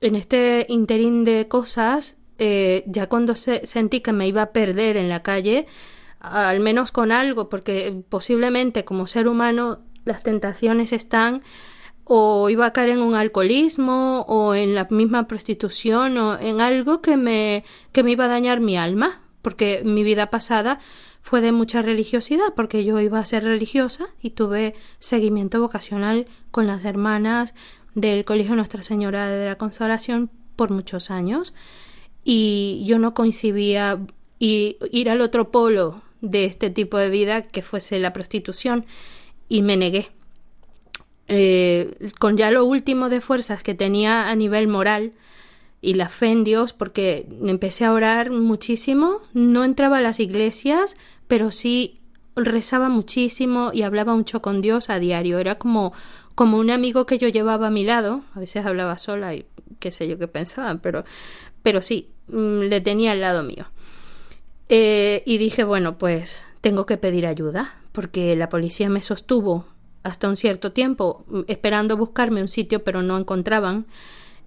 [0.00, 4.96] en este interín de cosas, eh, ya cuando se, sentí que me iba a perder
[4.96, 5.66] en la calle,
[6.20, 11.42] al menos con algo, porque posiblemente como ser humano las tentaciones están
[12.04, 17.02] o iba a caer en un alcoholismo o en la misma prostitución o en algo
[17.02, 20.80] que me, que me iba a dañar mi alma, porque mi vida pasada
[21.20, 26.66] fue de mucha religiosidad, porque yo iba a ser religiosa y tuve seguimiento vocacional con
[26.66, 27.52] las hermanas
[27.94, 31.52] del Colegio Nuestra Señora de la Consolación por muchos años
[32.24, 34.00] y yo no coincidía
[34.38, 38.86] y ir al otro polo de este tipo de vida que fuese la prostitución
[39.48, 40.10] y me negué
[41.28, 45.12] eh, con ya lo último de fuerzas que tenía a nivel moral
[45.80, 50.96] y la fe en Dios, porque empecé a orar muchísimo, no entraba a las iglesias,
[51.28, 52.00] pero sí
[52.34, 55.38] rezaba muchísimo y hablaba mucho con Dios a diario.
[55.38, 55.92] Era como,
[56.34, 59.44] como un amigo que yo llevaba a mi lado, a veces hablaba sola y
[59.78, 61.04] qué sé yo qué pensaban, pero,
[61.62, 63.66] pero sí, mm, le tenía al lado mío.
[64.68, 69.64] Eh, y dije, bueno, pues tengo que pedir ayuda, porque la policía me sostuvo
[70.02, 73.86] hasta un cierto tiempo mm, esperando buscarme un sitio pero no encontraban.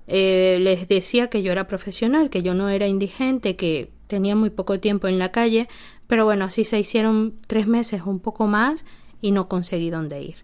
[0.08, 4.50] Eh, les decía que yo era profesional, que yo no era indigente, que tenía muy
[4.50, 5.70] poco tiempo en la calle,
[6.08, 8.84] pero bueno, así se hicieron tres meses, un poco más,
[9.22, 10.36] y no conseguí dónde ir.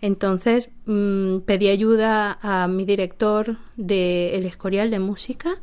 [0.00, 5.58] Entonces mmm, pedí ayuda a mi director del El Escorial de Música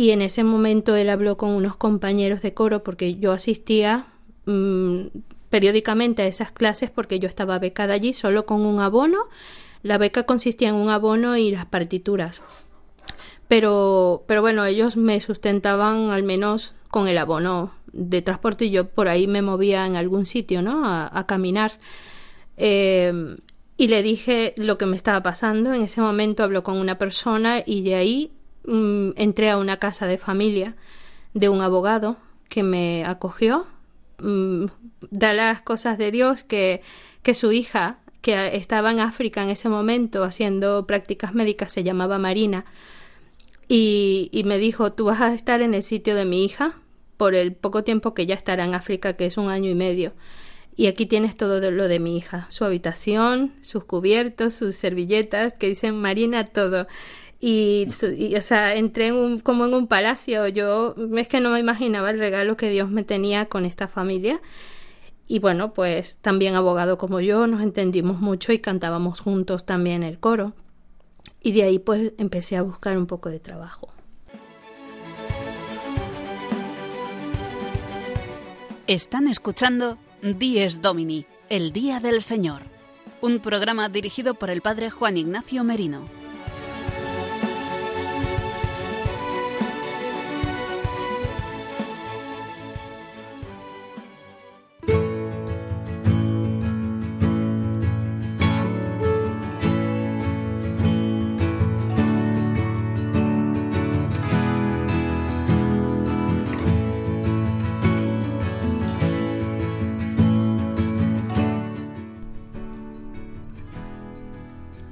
[0.00, 4.06] y en ese momento él habló con unos compañeros de coro porque yo asistía
[4.46, 5.08] mmm,
[5.50, 9.18] periódicamente a esas clases porque yo estaba becada allí solo con un abono.
[9.82, 12.40] La beca consistía en un abono y las partituras.
[13.46, 18.88] Pero, pero bueno, ellos me sustentaban al menos con el abono de transporte y yo
[18.88, 20.82] por ahí me movía en algún sitio, ¿no?
[20.86, 21.72] A, caminar.
[22.56, 23.36] Eh,
[23.76, 25.74] y le dije lo que me estaba pasando.
[25.74, 28.32] En ese momento habló con una persona y de ahí
[28.64, 30.76] mmm, entré a una casa de familia
[31.34, 32.16] de un abogado
[32.48, 33.66] que me acogió
[34.18, 34.66] mmm,
[35.10, 36.82] da las cosas de Dios que,
[37.22, 42.18] que su hija, que estaba en África en ese momento haciendo prácticas médicas, se llamaba
[42.18, 42.64] Marina,
[43.68, 46.74] y, y me dijo, tú vas a estar en el sitio de mi hija
[47.16, 50.12] por el poco tiempo que ya estará en África, que es un año y medio.
[50.76, 55.68] Y aquí tienes todo lo de mi hija, su habitación, sus cubiertos, sus servilletas, que
[55.68, 56.86] dicen Marina todo.
[57.42, 57.86] Y,
[58.36, 60.46] o sea, entré en un, como en un palacio.
[60.48, 64.40] Yo es que no me imaginaba el regalo que Dios me tenía con esta familia.
[65.26, 70.18] Y bueno, pues también abogado como yo, nos entendimos mucho y cantábamos juntos también el
[70.18, 70.52] coro.
[71.40, 73.90] Y de ahí pues empecé a buscar un poco de trabajo.
[78.86, 82.62] Están escuchando Dies Domini, el Día del Señor,
[83.22, 86.19] un programa dirigido por el padre Juan Ignacio Merino.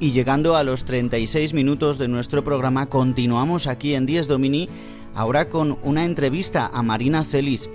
[0.09, 4.67] Y llegando a los 36 minutos de nuestro programa, continuamos aquí en Diez Domini,
[5.15, 7.69] ahora con una entrevista a Marina Celis,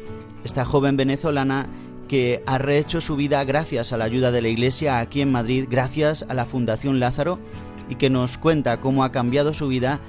[0.44, 1.68] esta joven venezolana
[2.08, 5.68] que ha rehecho su vida gracias a la ayuda de la Iglesia aquí en Madrid,
[5.70, 7.38] gracias a la Fundación Lázaro,
[7.88, 10.00] y que nos cuenta cómo ha cambiado su vida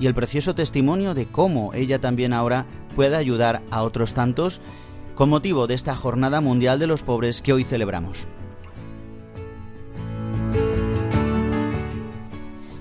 [0.00, 2.64] y el precioso testimonio de cómo ella también ahora
[2.96, 4.62] puede ayudar a otros tantos
[5.14, 8.26] con motivo de esta Jornada Mundial de los Pobres que hoy celebramos.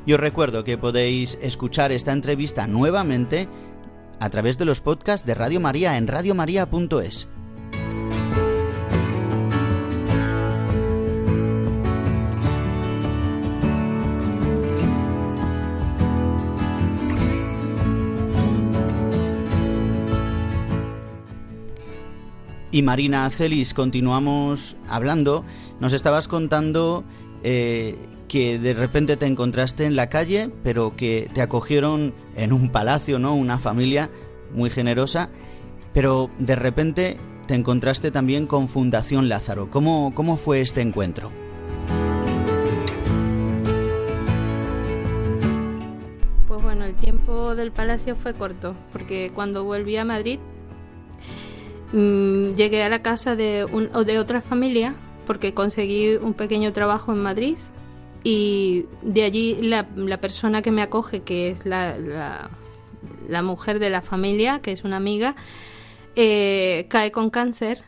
[0.05, 3.47] Y os recuerdo que podéis escuchar esta entrevista nuevamente
[4.19, 7.27] a través de los podcasts de Radio María en radiomaria.es.
[22.71, 25.45] Y Marina Celis, continuamos hablando.
[25.79, 27.03] Nos estabas contando
[27.43, 27.95] eh,
[28.33, 33.19] que de repente te encontraste en la calle, pero que te acogieron en un palacio,
[33.19, 33.35] ¿no?
[33.35, 34.09] Una familia
[34.55, 35.29] muy generosa,
[35.93, 39.69] pero de repente te encontraste también con Fundación Lázaro.
[39.69, 41.29] ¿Cómo, cómo fue este encuentro?
[46.47, 50.39] Pues bueno, el tiempo del palacio fue corto, porque cuando volví a Madrid
[51.91, 54.95] mmm, llegué a la casa de, un, de otra familia,
[55.27, 57.57] porque conseguí un pequeño trabajo en Madrid
[58.23, 59.85] y de allí la,
[60.21, 61.97] persona que me acoge, que es la,
[63.27, 65.35] la, mujer de la familia, que es una amiga,
[66.15, 67.83] eh, cae con cáncer.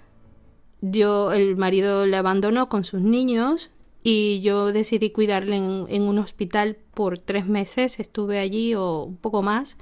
[0.81, 3.71] Yo, el marido le abandonó con sus niños
[4.03, 7.99] y yo decidí cuidarle en, un hospital por tres meses.
[7.99, 9.77] Estuve allí o un poco más.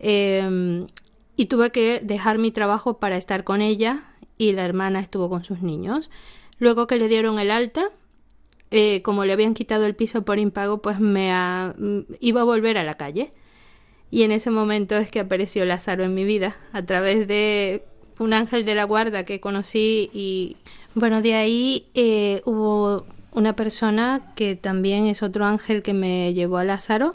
[0.00, 0.86] Eh,
[1.36, 4.02] y tuve que dejar mi trabajo para estar con ella
[4.38, 6.10] y la hermana estuvo con sus niños.
[6.58, 7.90] Luego que le dieron el alta,
[8.70, 11.74] eh, como le habían quitado el piso por impago, pues me ha,
[12.20, 13.30] iba a volver a la calle.
[14.10, 17.84] Y en ese momento es que apareció Lázaro en mi vida, a través de
[18.18, 20.56] un ángel de la guarda que conocí y
[20.94, 26.58] bueno, de ahí eh, hubo una persona que también es otro ángel que me llevó
[26.58, 27.12] a Lázaro.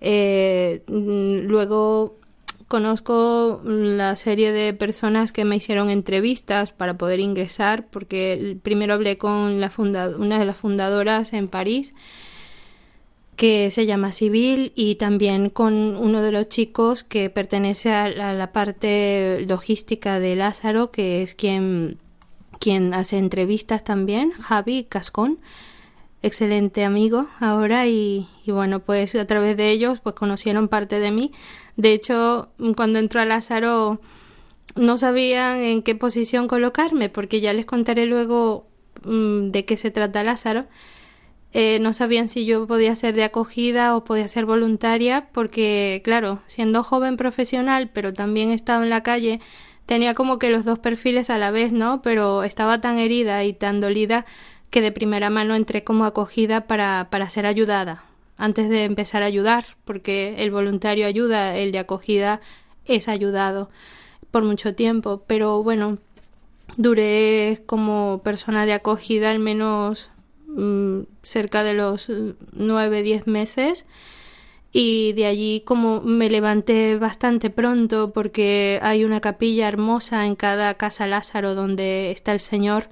[0.00, 2.16] Eh, luego
[2.72, 9.18] conozco la serie de personas que me hicieron entrevistas para poder ingresar, porque primero hablé
[9.18, 11.94] con la una de las fundadoras en París,
[13.36, 18.30] que se llama Civil, y también con uno de los chicos que pertenece a la,
[18.30, 21.98] a la parte logística de Lázaro, que es quien,
[22.58, 25.40] quien hace entrevistas también, Javi Cascón
[26.22, 31.32] excelente amigo ahora y, bueno pues a través de ellos pues conocieron parte de mí.
[31.76, 34.00] De hecho cuando entró a Lázaro
[34.76, 38.68] no sabían en qué posición colocarme porque ya les contaré luego
[39.04, 40.66] mmm, de qué se trata Lázaro.
[41.54, 46.40] Eh, no sabían si yo podía ser de acogida o podía ser voluntaria porque claro
[46.46, 49.38] siendo joven profesional pero también he estado en la calle
[49.84, 53.52] tenía como que los dos perfiles a la vez no pero estaba tan herida y
[53.52, 54.24] tan dolida
[54.72, 58.04] que de primera mano entré como acogida para, para ser ayudada,
[58.38, 62.40] antes de empezar a ayudar, porque el voluntario ayuda, el de acogida
[62.86, 63.68] es ayudado
[64.30, 65.98] por mucho tiempo, pero bueno,
[66.78, 70.10] duré como persona de acogida al menos
[70.46, 72.10] mmm, cerca de los
[72.52, 73.84] nueve, diez meses
[74.72, 80.74] y de allí como me levanté bastante pronto porque hay una capilla hermosa en cada
[80.74, 82.88] casa Lázaro donde está el Señor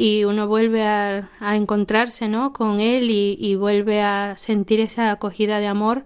[0.00, 2.52] y uno vuelve a, encontrarse ¿no?
[2.52, 6.04] con él y, y, vuelve a sentir esa acogida de amor,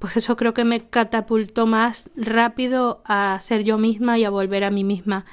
[0.00, 4.64] pues eso creo que me catapultó más rápido a ser yo misma y a volver
[4.64, 5.24] a mí misma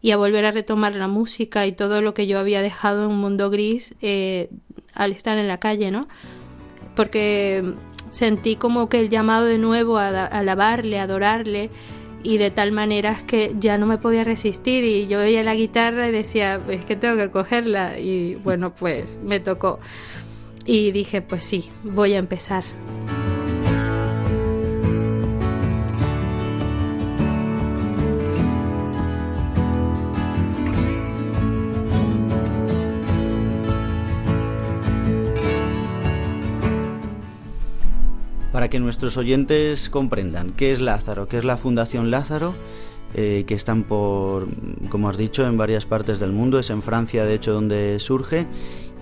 [0.00, 3.10] y a volver a retomar la música y todo lo que yo había dejado en
[3.10, 4.48] un mundo gris eh,
[4.94, 6.08] al estar en la calle, ¿no?
[6.96, 7.74] Porque
[8.08, 11.68] sentí como que el llamado de nuevo a, a alabarle, a adorarle,
[12.22, 16.08] y de tal manera que ya no me podía resistir y yo veía la guitarra
[16.08, 19.80] y decía, es que tengo que cogerla y bueno, pues me tocó
[20.66, 22.64] y dije, pues sí, voy a empezar.
[38.70, 42.54] Que nuestros oyentes comprendan qué es Lázaro, qué es la Fundación Lázaro,
[43.12, 44.46] eh, que están por,
[44.88, 46.58] como has dicho, en varias partes del mundo.
[46.58, 48.46] Es en Francia, de hecho, donde surge.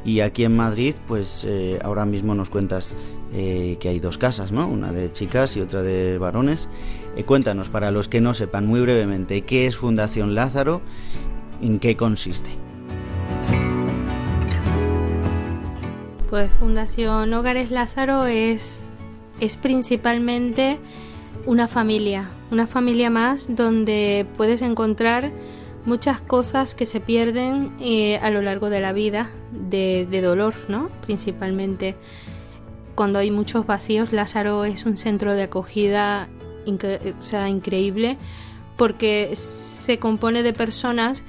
[0.05, 2.95] Y aquí en Madrid, pues eh, ahora mismo nos cuentas
[3.35, 4.67] eh, que hay dos casas, ¿no?
[4.67, 6.69] Una de chicas y otra de varones.
[7.27, 10.81] cuéntanos, para los que no sepan muy brevemente, ¿qué es Fundación Lázaro?
[11.61, 12.51] ¿En qué consiste?
[16.31, 18.88] Pues Fundación Hogares Lázaro es,
[19.41, 20.79] es principalmente
[21.47, 25.31] una familia, una familia más donde puedes encontrar
[25.85, 30.91] muchas cosas que se pierden eh, a lo largo de la vida, de, dolor, ¿no?
[31.07, 31.97] Principalmente
[32.95, 36.29] cuando hay muchos vacíos, Lázaro es un centro de acogida
[37.23, 38.19] sea, increíble
[38.77, 41.23] porque se compone de personas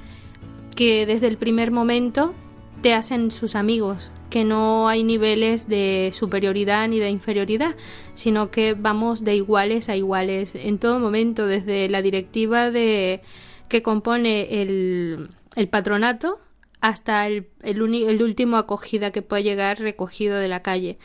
[0.76, 2.34] que desde el primer momento
[2.82, 7.76] te hacen sus amigos, que no hay niveles de superioridad ni de inferioridad,
[8.14, 13.20] sino que vamos de iguales a iguales en todo momento, desde la directiva de
[13.68, 15.30] que compone el,
[15.70, 16.40] patronato
[16.80, 17.46] hasta el,
[18.22, 20.98] último acogida que puede llegar recogido de la calle.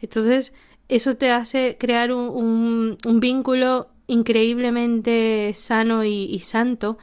[0.00, 0.54] Entonces,
[0.88, 6.96] eso te hace crear un, un, vínculo increíblemente sano y santo,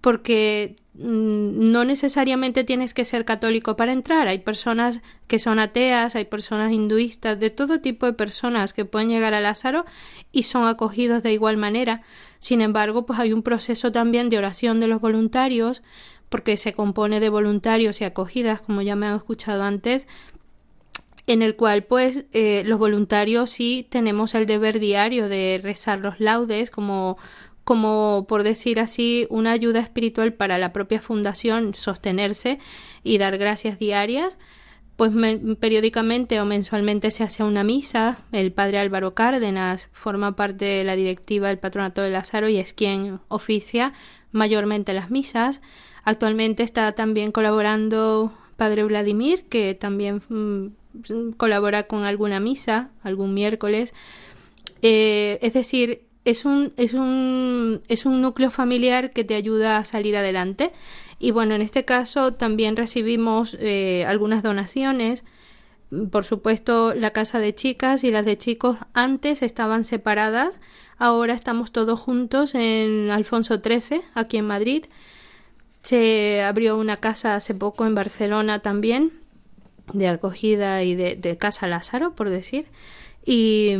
[0.00, 4.28] porque no necesariamente tienes que ser católico para entrar.
[4.28, 9.08] Hay personas que son ateas, hay personas hinduistas, de todo tipo de personas que pueden
[9.08, 9.86] llegar a Lázaro
[10.32, 12.02] y son acogidos de igual manera.
[12.40, 15.82] Sin embargo, pues hay un proceso también de oración de los voluntarios,
[16.28, 20.06] porque se compone de voluntarios y acogidas, como ya me han escuchado antes,
[21.26, 26.20] en el cual pues eh, los voluntarios sí tenemos el deber diario de rezar los
[26.20, 27.16] laudes como
[27.64, 32.58] como por decir así una ayuda espiritual para la propia fundación sostenerse
[33.04, 34.38] y dar gracias diarias
[34.96, 35.10] pues
[35.58, 38.18] periódicamente o mensualmente se hace una misa.
[38.30, 42.72] El padre Álvaro Cárdenas forma parte de la directiva del Patronato de Lázaro y es
[42.72, 43.94] quien oficia
[44.30, 45.60] mayormente las misas.
[46.04, 53.94] Actualmente está también colaborando padre Vladimir, que también mm, colabora con alguna misa, algún miércoles.
[54.82, 59.84] Eh, es decir, es un, es un, es un núcleo familiar que te ayuda a
[59.84, 60.72] salir adelante.
[61.18, 65.24] Y bueno, en este caso también recibimos eh, algunas donaciones.
[66.10, 70.60] Por supuesto, la casa de chicas y las de chicos antes estaban separadas.
[70.96, 74.86] Ahora estamos todos juntos en Alfonso XIII, aquí en Madrid.
[75.82, 79.12] Se abrió una casa hace poco en Barcelona también,
[79.92, 82.66] de acogida y de, de casa Lázaro, por decir.
[83.24, 83.76] Y,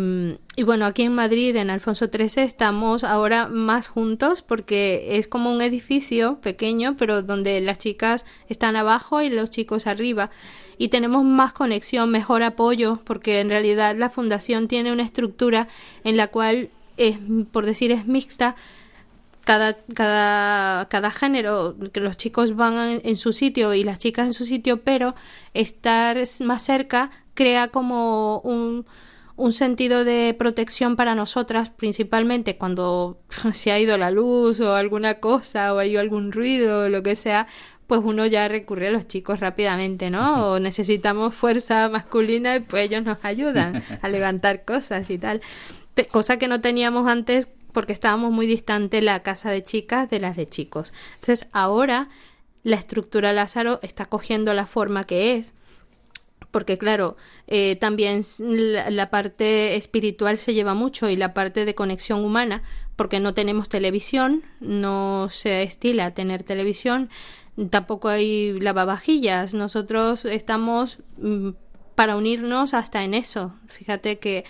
[0.64, 5.62] bueno, aquí en Madrid, en Alfonso XIII, estamos ahora más juntos porque es como un
[5.62, 10.30] edificio pequeño, pero donde las chicas están abajo y los chicos arriba.
[10.78, 15.68] Y tenemos más conexión, mejor apoyo, porque en realidad la fundación tiene una estructura
[16.04, 17.18] en la cual, es,
[17.50, 18.54] por decir, es mixta.
[19.44, 24.34] Cada, cada, cada género, que los chicos van en su sitio y las chicas en
[24.34, 25.16] su sitio, pero
[25.52, 28.86] estar más cerca crea como un,
[29.42, 33.18] un sentido de protección para nosotras, principalmente cuando
[33.52, 37.16] se ha ido la luz o alguna cosa o hay algún ruido o lo que
[37.16, 37.48] sea,
[37.88, 40.52] pues uno ya recurre a los chicos rápidamente, ¿no?
[40.52, 45.40] O necesitamos fuerza masculina y pues ellos nos ayudan a levantar cosas y tal.
[46.12, 50.36] Cosa que no teníamos antes porque estábamos muy distante la casa de chicas de las
[50.36, 50.92] de chicos.
[51.14, 52.08] Entonces ahora
[52.62, 55.52] la estructura Lázaro está cogiendo la forma que es
[56.52, 57.16] porque claro,
[57.48, 62.62] eh, también la, parte espiritual se lleva mucho y la parte de conexión humana,
[62.94, 67.10] porque no tenemos televisión, no se estila tener televisión,
[67.70, 71.50] tampoco hay lavavajillas, nosotros estamos mm,
[71.96, 73.54] para unirnos hasta en eso.
[73.66, 74.44] Fíjate que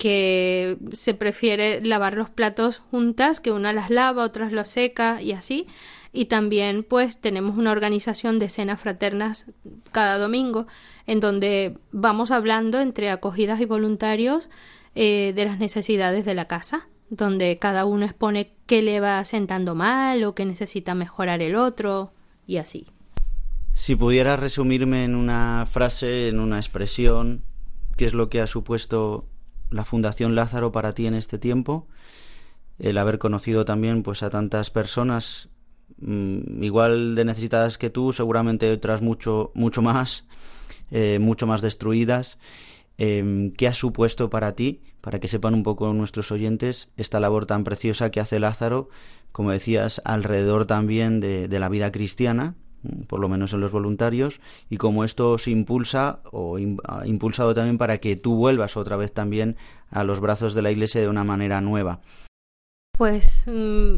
[0.00, 5.32] que se prefiere lavar los platos juntas, que una las lava, otras los seca y
[5.32, 5.66] así.
[6.12, 9.46] Y también pues tenemos una organización de cenas fraternas
[9.92, 10.66] cada domingo
[11.06, 14.48] en donde vamos hablando entre acogidas y voluntarios
[14.94, 19.74] eh, de las necesidades de la casa, donde cada uno expone qué le va sentando
[19.74, 22.12] mal o qué necesita mejorar el otro
[22.46, 22.86] y así.
[23.72, 27.44] Si pudieras resumirme en una frase, en una expresión,
[27.96, 29.26] qué es lo que ha supuesto
[29.70, 31.86] la Fundación Lázaro para ti en este tiempo,
[32.78, 35.48] el haber conocido también pues a tantas personas
[36.00, 40.24] igual de necesitadas que tú, seguramente otras mucho mucho más
[40.90, 42.38] eh, mucho más destruidas.
[42.98, 47.46] Em, ¿Qué ha supuesto para ti, para que sepan un poco nuestros oyentes, esta labor
[47.46, 48.88] tan preciosa que hace Lázaro,
[49.32, 54.40] como decías, alrededor también de, la vida cristiana, mm, por lo menos en los voluntarios,
[54.68, 59.12] y cómo esto se impulsa o ha impulsado también para que tú vuelvas otra vez
[59.12, 59.56] también
[59.90, 62.00] a los brazos de la Iglesia de una manera nueva.
[62.98, 63.96] Pues mm,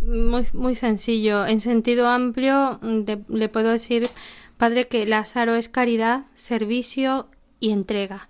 [0.00, 1.46] muy, muy sencillo.
[1.46, 4.08] En sentido amplio, mm, le puedo decir,
[4.56, 7.28] Padre, que Lázaro es caridad, servicio
[7.60, 8.28] y entrega.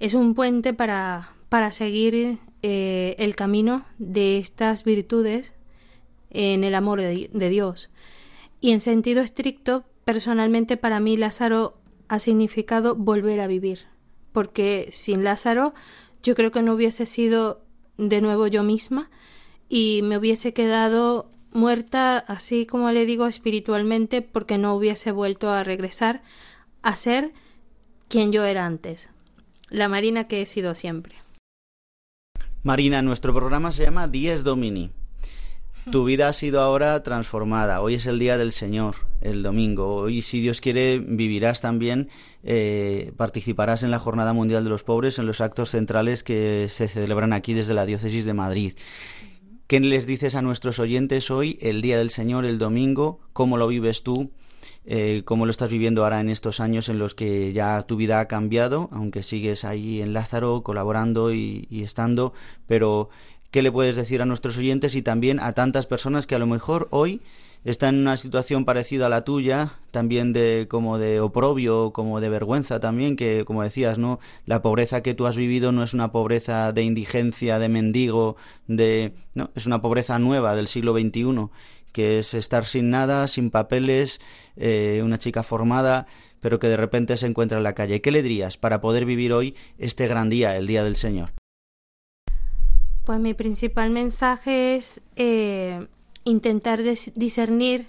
[0.00, 5.54] Es un puente para, para seguir eh, el camino de estas virtudes
[6.30, 7.90] en el amor de, de Dios.
[8.60, 11.78] Y en sentido estricto, personalmente para mí Lázaro
[12.08, 13.86] ha significado volver a vivir,
[14.32, 15.74] porque sin Lázaro
[16.22, 17.62] yo creo que no hubiese sido
[17.96, 19.10] de nuevo yo misma
[19.68, 25.64] y me hubiese quedado muerta, así como le digo, espiritualmente, porque no hubiese vuelto a
[25.64, 26.22] regresar
[26.82, 27.32] a ser
[28.08, 29.08] quien yo era antes,
[29.68, 31.16] la Marina que he sido siempre.
[32.62, 34.90] Marina, nuestro programa se llama Dies Domini.
[35.90, 37.80] Tu vida ha sido ahora transformada.
[37.80, 39.94] Hoy es el día del Señor, el domingo.
[39.94, 42.10] Hoy, si Dios quiere, vivirás también,
[42.42, 46.88] eh, participarás en la Jornada Mundial de los Pobres, en los actos centrales que se
[46.88, 48.74] celebran aquí desde la Diócesis de Madrid.
[49.68, 53.20] ¿Qué les dices a nuestros oyentes hoy, el día del Señor, el domingo?
[53.34, 54.30] ¿Cómo lo vives tú?
[54.86, 58.18] Eh, cómo lo estás viviendo ahora en estos años en los que ya tu vida
[58.18, 62.32] ha cambiado, aunque sigues ahí en Lázaro colaborando y, estando,
[62.66, 63.10] pero
[63.50, 66.46] ¿qué le puedes decir a nuestros oyentes y también a tantas personas que a lo
[66.46, 67.20] mejor hoy
[67.64, 72.28] están en una situación parecida a la tuya, también de como de oprobio, como de
[72.28, 74.20] vergüenza también, que como decías, ¿no?
[74.46, 78.36] La pobreza que tú has vivido no es una pobreza de indigencia, de mendigo,
[78.66, 81.50] de no, es una pobreza nueva del siglo XXI
[81.92, 84.20] que es estar sin nada, sin papeles,
[84.56, 86.06] eh, una chica formada,
[86.40, 88.00] pero que de repente se encuentra en la calle.
[88.00, 91.30] ¿Qué le dirías para poder vivir hoy este gran día, el Día del Señor?
[93.04, 95.88] Pues mi principal mensaje es eh,
[96.28, 97.88] intentar discernir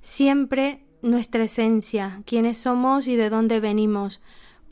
[0.00, 4.20] siempre nuestra esencia, quiénes somos y de dónde venimos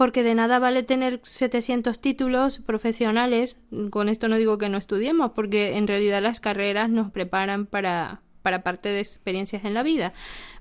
[0.01, 3.59] porque de nada vale tener 700 títulos profesionales,
[3.91, 8.23] con esto no digo que no estudiemos, porque en realidad las carreras nos preparan para,
[8.41, 10.15] para parte de experiencias en la vida.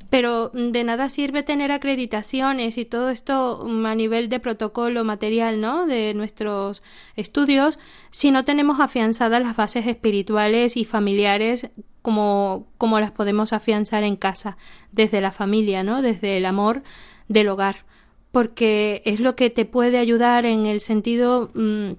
[0.09, 5.61] Pero de nada sirve tener acreditaciones y todo esto mm, a nivel de protocolo material,
[5.61, 5.87] ¿no?
[5.87, 6.83] De nuestros
[7.15, 11.69] estudios, si no tenemos afianzadas las bases espirituales y familiares
[12.01, 14.57] como, como las podemos afianzar en casa,
[14.91, 16.01] desde la familia, ¿no?
[16.01, 16.83] Desde el amor
[17.27, 17.85] del hogar.
[18.31, 21.91] Porque es lo que te puede ayudar en el sentido mm,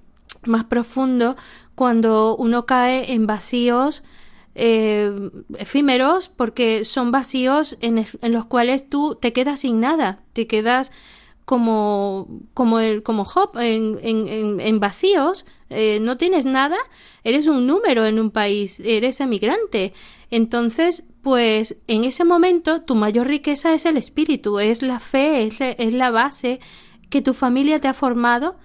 [0.47, 1.37] más profundo
[1.75, 4.03] cuando uno cae en vacíos
[4.55, 10.93] eh, efímeros porque son vacíos en, los cuales tú te quedas sin nada, te quedas
[11.45, 16.77] como, como, el, como Job en, en, en vacíos, eh, no tienes nada,
[17.25, 19.93] eres un número en un país, eres emigrante.
[20.31, 25.61] Entonces, pues en ese momento tu mayor riqueza es el espíritu, es la fe, es
[25.61, 26.61] es la base
[27.09, 28.57] que tu familia te ha formado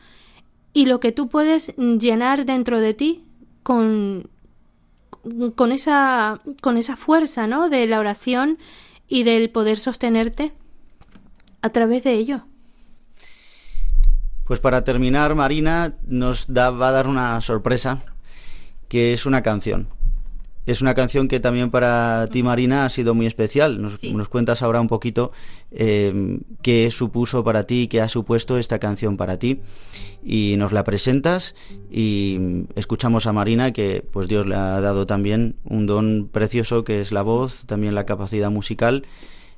[0.73, 3.26] y lo que tú puedes llenar dentro de ti
[3.63, 4.30] con,
[5.55, 7.69] con esa, con esa fuerza, ¿no?
[7.69, 8.57] De la oración
[9.07, 10.53] y del poder sostenerte
[11.61, 12.45] a través de ello.
[14.45, 18.03] Pues para terminar, Marina nos da, va a dar una sorpresa,
[18.87, 19.87] que es una canción.
[20.67, 23.81] Es una canción que también para ti, Marina, ha sido muy especial.
[23.81, 25.31] Nos, nos cuentas ahora un poquito
[25.71, 29.61] eh, qué supuso para ti, qué ha supuesto esta canción para ti.
[30.23, 31.53] Y nos la presentas
[31.91, 36.99] y escuchamos a Marina, que pues Dios le ha dado también un don precioso que
[36.99, 39.05] es la voz, también la capacidad musical.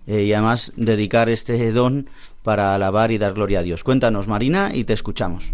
[0.07, 2.09] Eh, y además dedicar este don
[2.47, 3.83] para alabar y dar gloria a Dios.
[3.83, 5.51] Cuéntanos, Marina, y te escuchamos.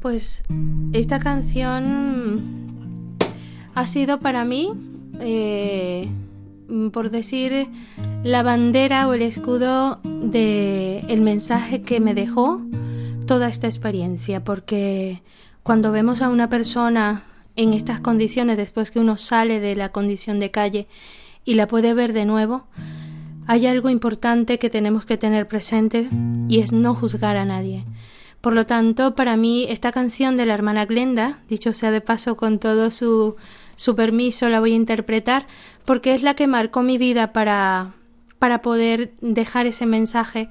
[0.00, 0.44] Pues
[0.92, 3.16] esta canción
[3.74, 4.70] ha sido para mí,
[5.18, 6.10] eh,
[6.92, 7.68] por decir,
[8.22, 12.60] la bandera o el escudo de el mensaje que me dejó
[13.26, 15.22] toda esta experiencia, porque
[15.62, 17.22] cuando vemos a una persona
[17.56, 20.86] en estas condiciones después que uno sale de la condición de calle
[21.46, 22.66] y la puede ver de nuevo,
[23.46, 26.08] hay algo importante que tenemos que tener presente
[26.48, 27.84] y es no juzgar a nadie.
[28.40, 32.36] Por lo tanto, para mí esta canción de la hermana Glenda, dicho sea de paso
[32.36, 33.36] con todo su
[33.76, 35.46] su permiso la voy a interpretar
[35.84, 37.92] porque es la que marcó mi vida para,
[38.38, 40.48] para poder dejar ese mensaje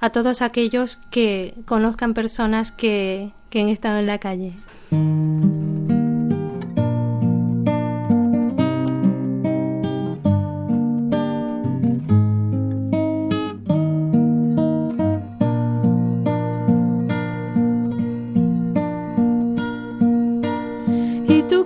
[0.00, 4.54] a todos aquellos que conozcan personas que, que han estado en la calle.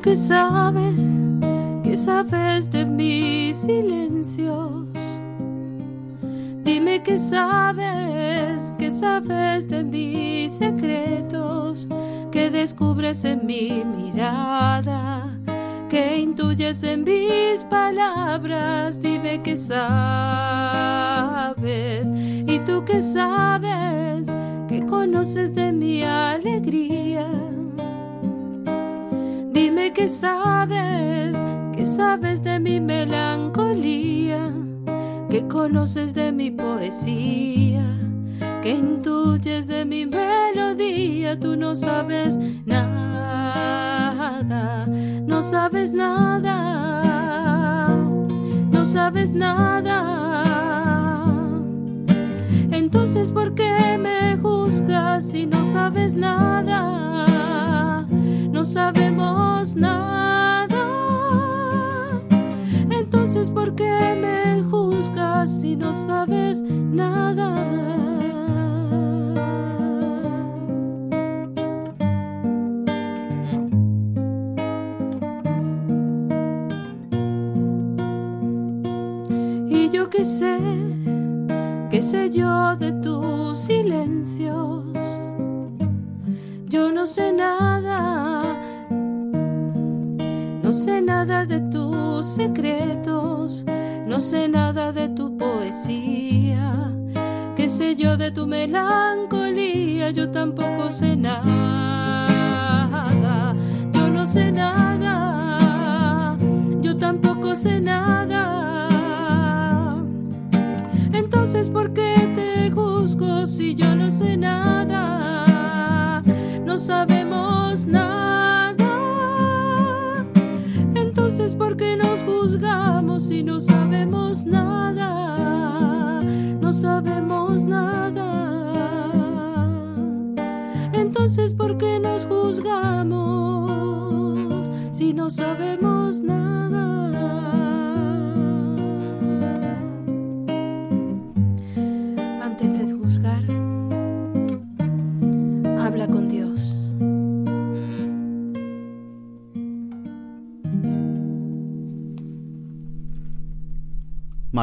[0.06, 1.18] que sabes,
[1.82, 4.86] que sabes de mis silencios.
[6.62, 11.88] Dime que sabes, que sabes de mis secretos,
[12.30, 15.28] que descubres en mi mirada,
[15.88, 19.02] que intuyes en mis palabras.
[19.02, 20.12] Dime que sabes,
[22.46, 24.32] y tú que sabes,
[24.68, 27.45] que conoces de mi alegría
[29.56, 31.42] Dime que sabes,
[31.74, 34.52] que sabes de mi melancolía
[35.30, 37.82] que conoces de mi poesía,
[38.62, 42.36] que intuyes de mi melodía, tú no sabes
[42.66, 43.64] nada,
[45.26, 46.52] no sabes nada,
[48.70, 50.44] no sabes nada.
[52.70, 57.06] Entonces, ¿por qué me juzgas si no sabes nada?
[58.76, 60.68] Sabemos nada.
[62.90, 66.85] Entonces, ¿por qué me juzgas si no sabes nada?
[100.54, 101.15] Tampoco sé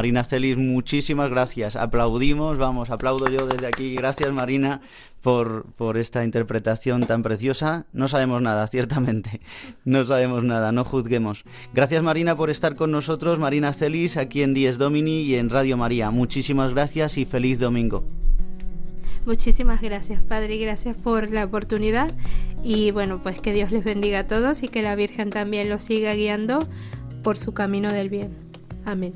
[0.04, 1.78] Marina Celis, muchísimas gracias.
[1.78, 3.96] Aplaudimos, vamos, aplaudo yo desde aquí.
[3.96, 4.82] Gracias, Marina,
[5.22, 7.86] por, por esta interpretación tan preciosa.
[7.94, 9.40] No sabemos nada, ciertamente.
[9.86, 11.46] No sabemos nada, no juzguemos.
[11.74, 13.40] Gracias, Marina, por estar con nosotros.
[13.40, 16.12] Marina Celis, aquí en Dies Domini y en Radio María.
[16.12, 18.04] Muchísimas gracias y feliz domingo.
[19.26, 22.12] Muchísimas gracias, Padre, y gracias por la oportunidad.
[22.62, 25.86] Y bueno, pues que Dios les bendiga a todos y que la Virgen también los
[25.86, 26.60] siga guiando
[27.24, 28.34] por su camino del bien.
[28.84, 29.14] Amén.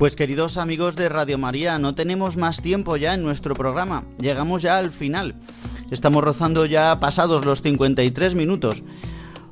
[0.00, 4.04] Pues queridos amigos de Radio María, no tenemos más tiempo ya en nuestro programa.
[4.18, 5.34] Llegamos ya al final.
[5.90, 8.82] Estamos rozando ya pasados los 53 minutos.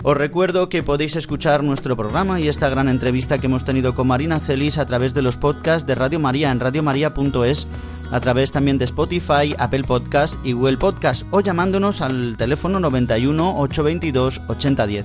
[0.03, 4.07] Os recuerdo que podéis escuchar nuestro programa y esta gran entrevista que hemos tenido con
[4.07, 7.66] Marina Celis a través de los podcasts de Radio María en radiomaria.es,
[8.11, 13.61] a través también de Spotify, Apple Podcast y Google Podcast o llamándonos al teléfono 91
[13.61, 15.05] 822 8010.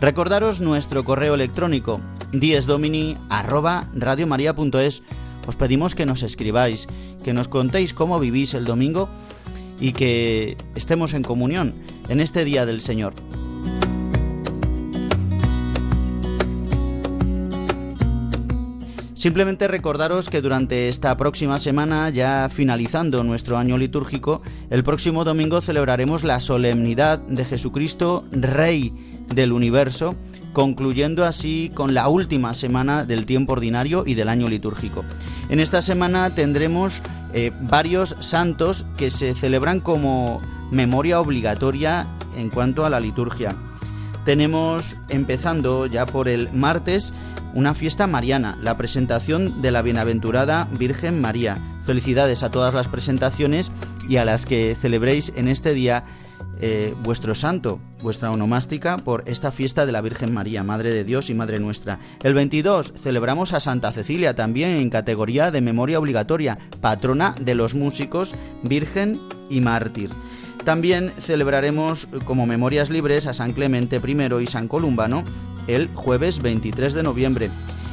[0.00, 2.00] Recordaros nuestro correo electrónico
[2.32, 5.02] diesdomini@radiomaria.es.
[5.46, 6.86] Os pedimos que nos escribáis,
[7.24, 9.08] que nos contéis cómo vivís el domingo
[9.80, 11.74] y que estemos en comunión
[12.08, 13.14] en este día del Señor.
[19.26, 25.60] Simplemente recordaros que durante esta próxima semana, ya finalizando nuestro año litúrgico, el próximo domingo
[25.60, 28.92] celebraremos la solemnidad de Jesucristo, Rey
[29.34, 30.14] del universo,
[30.52, 35.04] concluyendo así con la última semana del tiempo ordinario y del año litúrgico.
[35.48, 37.02] En esta semana tendremos
[37.34, 42.06] eh, varios santos que se celebran como memoria obligatoria
[42.36, 43.56] en cuanto a la liturgia.
[44.24, 47.12] Tenemos, empezando ya por el martes,
[47.56, 51.58] una fiesta mariana, la presentación de la bienaventurada Virgen María.
[51.86, 53.72] Felicidades a todas las presentaciones
[54.06, 56.04] y a las que celebréis en este día
[56.60, 61.30] eh, vuestro santo, vuestra onomástica, por esta fiesta de la Virgen María, Madre de Dios
[61.30, 61.98] y Madre nuestra.
[62.22, 67.74] El 22 celebramos a Santa Cecilia, también en categoría de memoria obligatoria, patrona de los
[67.74, 68.34] músicos,
[68.64, 70.10] Virgen y Mártir.
[70.66, 75.24] También celebraremos como memorias libres a San Clemente I y San Columbano
[75.66, 77.50] el jueves 23 de noviembre.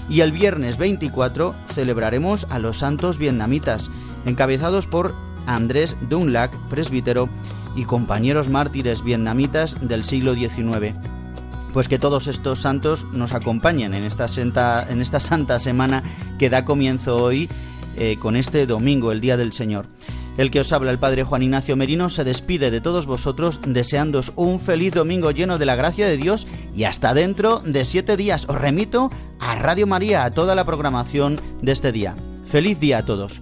[0.09, 3.89] Y el viernes 24 celebraremos a los santos vietnamitas,
[4.25, 5.15] encabezados por
[5.45, 7.29] Andrés Dunlac, presbítero,
[7.75, 10.95] y compañeros mártires vietnamitas del siglo XIX.
[11.73, 16.03] Pues que todos estos santos nos acompañen en esta, santa, en esta santa semana
[16.37, 17.49] que da comienzo hoy
[17.97, 19.87] eh, con este domingo, el Día del Señor.
[20.37, 24.33] El que os habla, el Padre Juan Ignacio Merino, se despide de todos vosotros deseándos
[24.35, 28.45] un feliz domingo lleno de la gracia de Dios y hasta dentro de siete días.
[28.49, 32.15] Os remito a Radio María, a toda la programación de este día.
[32.45, 33.41] Feliz día a todos.